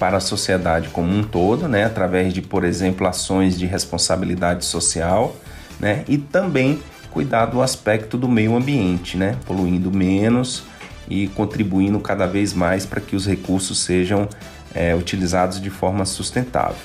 para 0.00 0.16
a 0.16 0.20
sociedade 0.20 0.88
como 0.88 1.08
um 1.14 1.22
todo, 1.22 1.68
né? 1.68 1.84
Através 1.84 2.34
de, 2.34 2.42
por 2.42 2.64
exemplo, 2.64 3.06
ações 3.06 3.56
de 3.56 3.66
responsabilidade 3.66 4.64
social, 4.64 5.36
né? 5.78 6.04
E 6.08 6.18
também 6.18 6.80
cuidar 7.14 7.46
do 7.46 7.62
aspecto 7.62 8.18
do 8.18 8.28
meio 8.28 8.56
ambiente, 8.56 9.16
né? 9.16 9.36
Poluindo 9.46 9.90
menos 9.90 10.64
e 11.08 11.28
contribuindo 11.28 12.00
cada 12.00 12.26
vez 12.26 12.52
mais 12.52 12.84
para 12.84 13.00
que 13.00 13.14
os 13.14 13.24
recursos 13.24 13.78
sejam 13.78 14.28
é, 14.74 14.94
utilizados 14.96 15.60
de 15.60 15.70
forma 15.70 16.04
sustentável. 16.04 16.76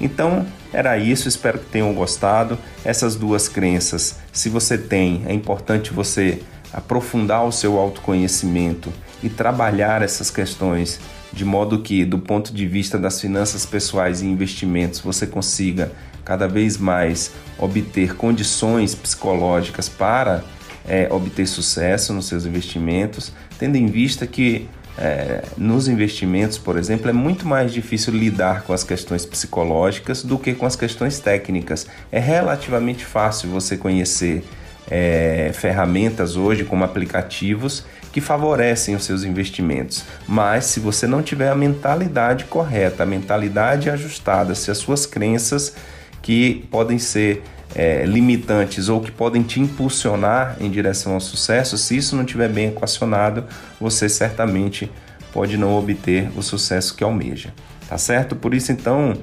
Então, 0.00 0.44
era 0.72 0.98
isso, 0.98 1.28
espero 1.28 1.58
que 1.58 1.66
tenham 1.66 1.94
gostado. 1.94 2.58
Essas 2.84 3.14
duas 3.14 3.48
crenças, 3.48 4.18
se 4.32 4.48
você 4.48 4.76
tem, 4.76 5.22
é 5.26 5.32
importante 5.32 5.92
você 5.92 6.42
aprofundar 6.72 7.44
o 7.44 7.52
seu 7.52 7.78
autoconhecimento 7.78 8.92
e 9.22 9.28
trabalhar 9.28 10.02
essas 10.02 10.30
questões 10.30 10.98
de 11.32 11.44
modo 11.44 11.80
que, 11.80 12.04
do 12.04 12.18
ponto 12.18 12.52
de 12.52 12.66
vista 12.66 12.98
das 12.98 13.20
finanças 13.20 13.64
pessoais 13.64 14.20
e 14.20 14.26
investimentos, 14.26 14.98
você 14.98 15.26
consiga 15.26 15.92
cada 16.24 16.46
vez 16.46 16.76
mais 16.76 17.32
obter 17.58 18.14
condições 18.14 18.94
psicológicas 18.94 19.88
para 19.88 20.44
é, 20.86 21.08
obter 21.10 21.46
sucesso 21.46 22.12
nos 22.12 22.26
seus 22.26 22.44
investimentos, 22.46 23.32
tendo 23.58 23.76
em 23.76 23.86
vista 23.86 24.26
que 24.26 24.68
é, 24.98 25.42
nos 25.56 25.88
investimentos, 25.88 26.58
por 26.58 26.76
exemplo, 26.76 27.08
é 27.08 27.12
muito 27.12 27.46
mais 27.46 27.72
difícil 27.72 28.12
lidar 28.12 28.62
com 28.62 28.72
as 28.72 28.84
questões 28.84 29.24
psicológicas 29.24 30.22
do 30.22 30.38
que 30.38 30.52
com 30.52 30.66
as 30.66 30.76
questões 30.76 31.18
técnicas. 31.18 31.86
É 32.12 32.18
relativamente 32.18 33.04
fácil 33.04 33.48
você 33.48 33.76
conhecer 33.76 34.44
é, 34.90 35.52
ferramentas 35.54 36.36
hoje, 36.36 36.64
como 36.64 36.84
aplicativos, 36.84 37.84
que 38.12 38.20
favorecem 38.20 38.96
os 38.96 39.04
seus 39.04 39.22
investimentos. 39.22 40.04
Mas 40.26 40.64
se 40.64 40.80
você 40.80 41.06
não 41.06 41.22
tiver 41.22 41.48
a 41.48 41.54
mentalidade 41.54 42.44
correta, 42.44 43.04
a 43.04 43.06
mentalidade 43.06 43.88
ajustada, 43.88 44.54
se 44.54 44.70
as 44.70 44.78
suas 44.78 45.06
crenças 45.06 45.74
que 46.22 46.66
podem 46.70 46.98
ser 46.98 47.42
é, 47.74 48.04
limitantes 48.04 48.88
ou 48.88 49.00
que 49.00 49.10
podem 49.10 49.42
te 49.42 49.60
impulsionar 49.60 50.56
em 50.60 50.70
direção 50.70 51.14
ao 51.14 51.20
sucesso, 51.20 51.78
se 51.78 51.96
isso 51.96 52.16
não 52.16 52.24
estiver 52.24 52.48
bem 52.48 52.68
equacionado, 52.68 53.44
você 53.80 54.08
certamente 54.08 54.90
pode 55.32 55.56
não 55.56 55.76
obter 55.76 56.30
o 56.36 56.42
sucesso 56.42 56.94
que 56.94 57.04
almeja. 57.04 57.52
Tá 57.88 57.98
certo? 57.98 58.36
Por 58.36 58.54
isso, 58.54 58.70
então, 58.70 59.14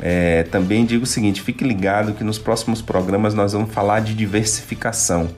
é, 0.00 0.44
também 0.44 0.84
digo 0.84 1.04
o 1.04 1.06
seguinte: 1.06 1.42
fique 1.42 1.64
ligado 1.64 2.14
que 2.14 2.24
nos 2.24 2.38
próximos 2.38 2.80
programas 2.80 3.34
nós 3.34 3.52
vamos 3.52 3.72
falar 3.72 4.00
de 4.00 4.14
diversificação 4.14 5.28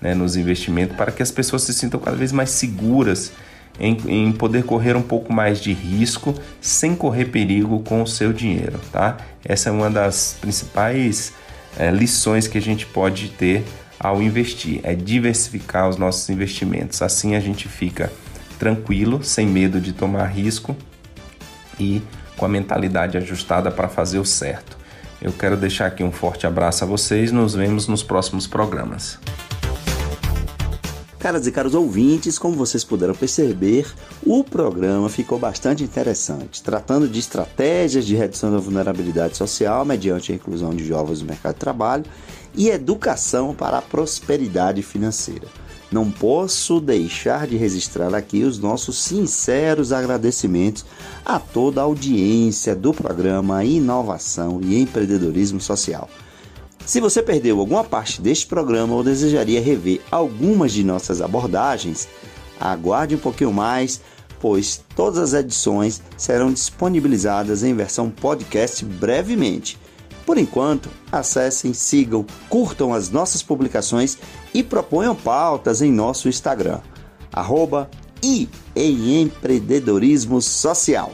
né, 0.00 0.14
nos 0.14 0.36
investimentos 0.36 0.96
para 0.96 1.10
que 1.10 1.22
as 1.22 1.30
pessoas 1.30 1.62
se 1.62 1.72
sintam 1.72 1.98
cada 1.98 2.16
vez 2.16 2.32
mais 2.32 2.50
seguras 2.50 3.32
em, 3.78 3.96
em, 4.06 4.32
poder 4.32 4.64
correr 4.64 4.96
um 4.96 5.02
pouco 5.02 5.32
mais 5.32 5.60
de 5.60 5.72
risco 5.72 6.34
sem 6.60 6.94
correr 6.94 7.26
perigo 7.26 7.80
com 7.80 8.02
o 8.02 8.06
seu 8.06 8.32
dinheiro, 8.32 8.80
tá? 8.90 9.16
Essa 9.44 9.68
é 9.68 9.72
uma 9.72 9.90
das 9.90 10.36
principais 10.40 11.32
é, 11.78 11.90
lições 11.90 12.48
que 12.48 12.58
a 12.58 12.62
gente 12.62 12.86
pode 12.86 13.28
ter 13.30 13.64
ao 13.98 14.22
investir, 14.22 14.80
é 14.82 14.94
diversificar 14.94 15.88
os 15.88 15.96
nossos 15.96 16.28
investimentos. 16.28 17.00
Assim 17.02 17.34
a 17.34 17.40
gente 17.40 17.68
fica 17.68 18.12
tranquilo, 18.58 19.22
sem 19.22 19.46
medo 19.46 19.80
de 19.80 19.92
tomar 19.92 20.26
risco 20.26 20.76
e 21.78 22.02
com 22.36 22.44
a 22.44 22.48
mentalidade 22.48 23.16
ajustada 23.16 23.70
para 23.70 23.88
fazer 23.88 24.18
o 24.18 24.24
certo. 24.24 24.76
Eu 25.20 25.32
quero 25.32 25.56
deixar 25.56 25.86
aqui 25.86 26.04
um 26.04 26.12
forte 26.12 26.46
abraço 26.46 26.84
a 26.84 26.86
vocês, 26.86 27.32
nos 27.32 27.54
vemos 27.54 27.88
nos 27.88 28.02
próximos 28.02 28.46
programas. 28.46 29.18
Caras 31.26 31.44
e 31.44 31.50
caros 31.50 31.74
ouvintes, 31.74 32.38
como 32.38 32.54
vocês 32.54 32.84
puderam 32.84 33.12
perceber, 33.12 33.92
o 34.24 34.44
programa 34.44 35.08
ficou 35.08 35.40
bastante 35.40 35.82
interessante, 35.82 36.62
tratando 36.62 37.08
de 37.08 37.18
estratégias 37.18 38.06
de 38.06 38.14
redução 38.14 38.52
da 38.52 38.58
vulnerabilidade 38.58 39.36
social 39.36 39.84
mediante 39.84 40.30
a 40.30 40.36
inclusão 40.36 40.70
de 40.70 40.86
jovens 40.86 41.22
no 41.22 41.26
mercado 41.26 41.54
de 41.54 41.58
trabalho 41.58 42.04
e 42.54 42.68
educação 42.68 43.52
para 43.52 43.78
a 43.78 43.82
prosperidade 43.82 44.84
financeira. 44.84 45.48
Não 45.90 46.12
posso 46.12 46.78
deixar 46.80 47.48
de 47.48 47.56
registrar 47.56 48.14
aqui 48.14 48.44
os 48.44 48.60
nossos 48.60 48.96
sinceros 48.96 49.90
agradecimentos 49.90 50.86
a 51.24 51.40
toda 51.40 51.80
a 51.80 51.84
audiência 51.84 52.72
do 52.76 52.94
programa 52.94 53.64
Inovação 53.64 54.60
e 54.62 54.80
Empreendedorismo 54.80 55.60
Social. 55.60 56.08
Se 56.86 57.00
você 57.00 57.20
perdeu 57.20 57.58
alguma 57.58 57.82
parte 57.82 58.22
deste 58.22 58.46
programa 58.46 58.94
ou 58.94 59.02
desejaria 59.02 59.60
rever 59.60 60.00
algumas 60.08 60.70
de 60.70 60.84
nossas 60.84 61.20
abordagens, 61.20 62.08
aguarde 62.60 63.16
um 63.16 63.18
pouquinho 63.18 63.52
mais, 63.52 64.00
pois 64.38 64.80
todas 64.94 65.18
as 65.18 65.34
edições 65.34 66.00
serão 66.16 66.52
disponibilizadas 66.52 67.64
em 67.64 67.74
versão 67.74 68.08
podcast 68.08 68.84
brevemente. 68.84 69.76
Por 70.24 70.38
enquanto, 70.38 70.88
acessem, 71.10 71.74
sigam, 71.74 72.24
curtam 72.48 72.94
as 72.94 73.10
nossas 73.10 73.42
publicações 73.42 74.16
e 74.54 74.62
proponham 74.62 75.16
pautas 75.16 75.82
em 75.82 75.90
nosso 75.90 76.28
Instagram, 76.28 76.78
arroba 77.32 77.90
e 78.22 78.48
em 78.76 79.22
empreendedorismo 79.22 80.40
social. 80.40 81.12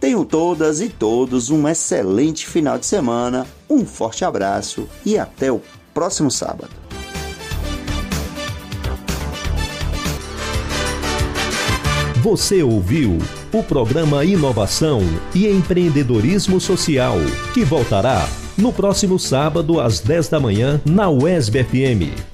Tenham 0.00 0.24
todas 0.24 0.80
e 0.80 0.88
todos 0.88 1.50
um 1.50 1.68
excelente 1.68 2.46
final 2.46 2.78
de 2.78 2.86
semana, 2.86 3.46
um 3.68 3.84
forte 3.84 4.24
abraço 4.24 4.88
e 5.04 5.18
até 5.18 5.52
o 5.52 5.60
próximo 5.92 6.30
sábado. 6.30 6.70
Você 12.22 12.62
ouviu 12.62 13.18
o 13.52 13.62
programa 13.62 14.24
Inovação 14.24 15.02
e 15.34 15.46
Empreendedorismo 15.46 16.58
Social, 16.60 17.16
que 17.52 17.62
voltará 17.62 18.26
no 18.56 18.72
próximo 18.72 19.18
sábado 19.18 19.80
às 19.80 20.00
10 20.00 20.28
da 20.28 20.40
manhã 20.40 20.80
na 20.84 21.10
UESB 21.10 21.64
FM. 21.64 22.29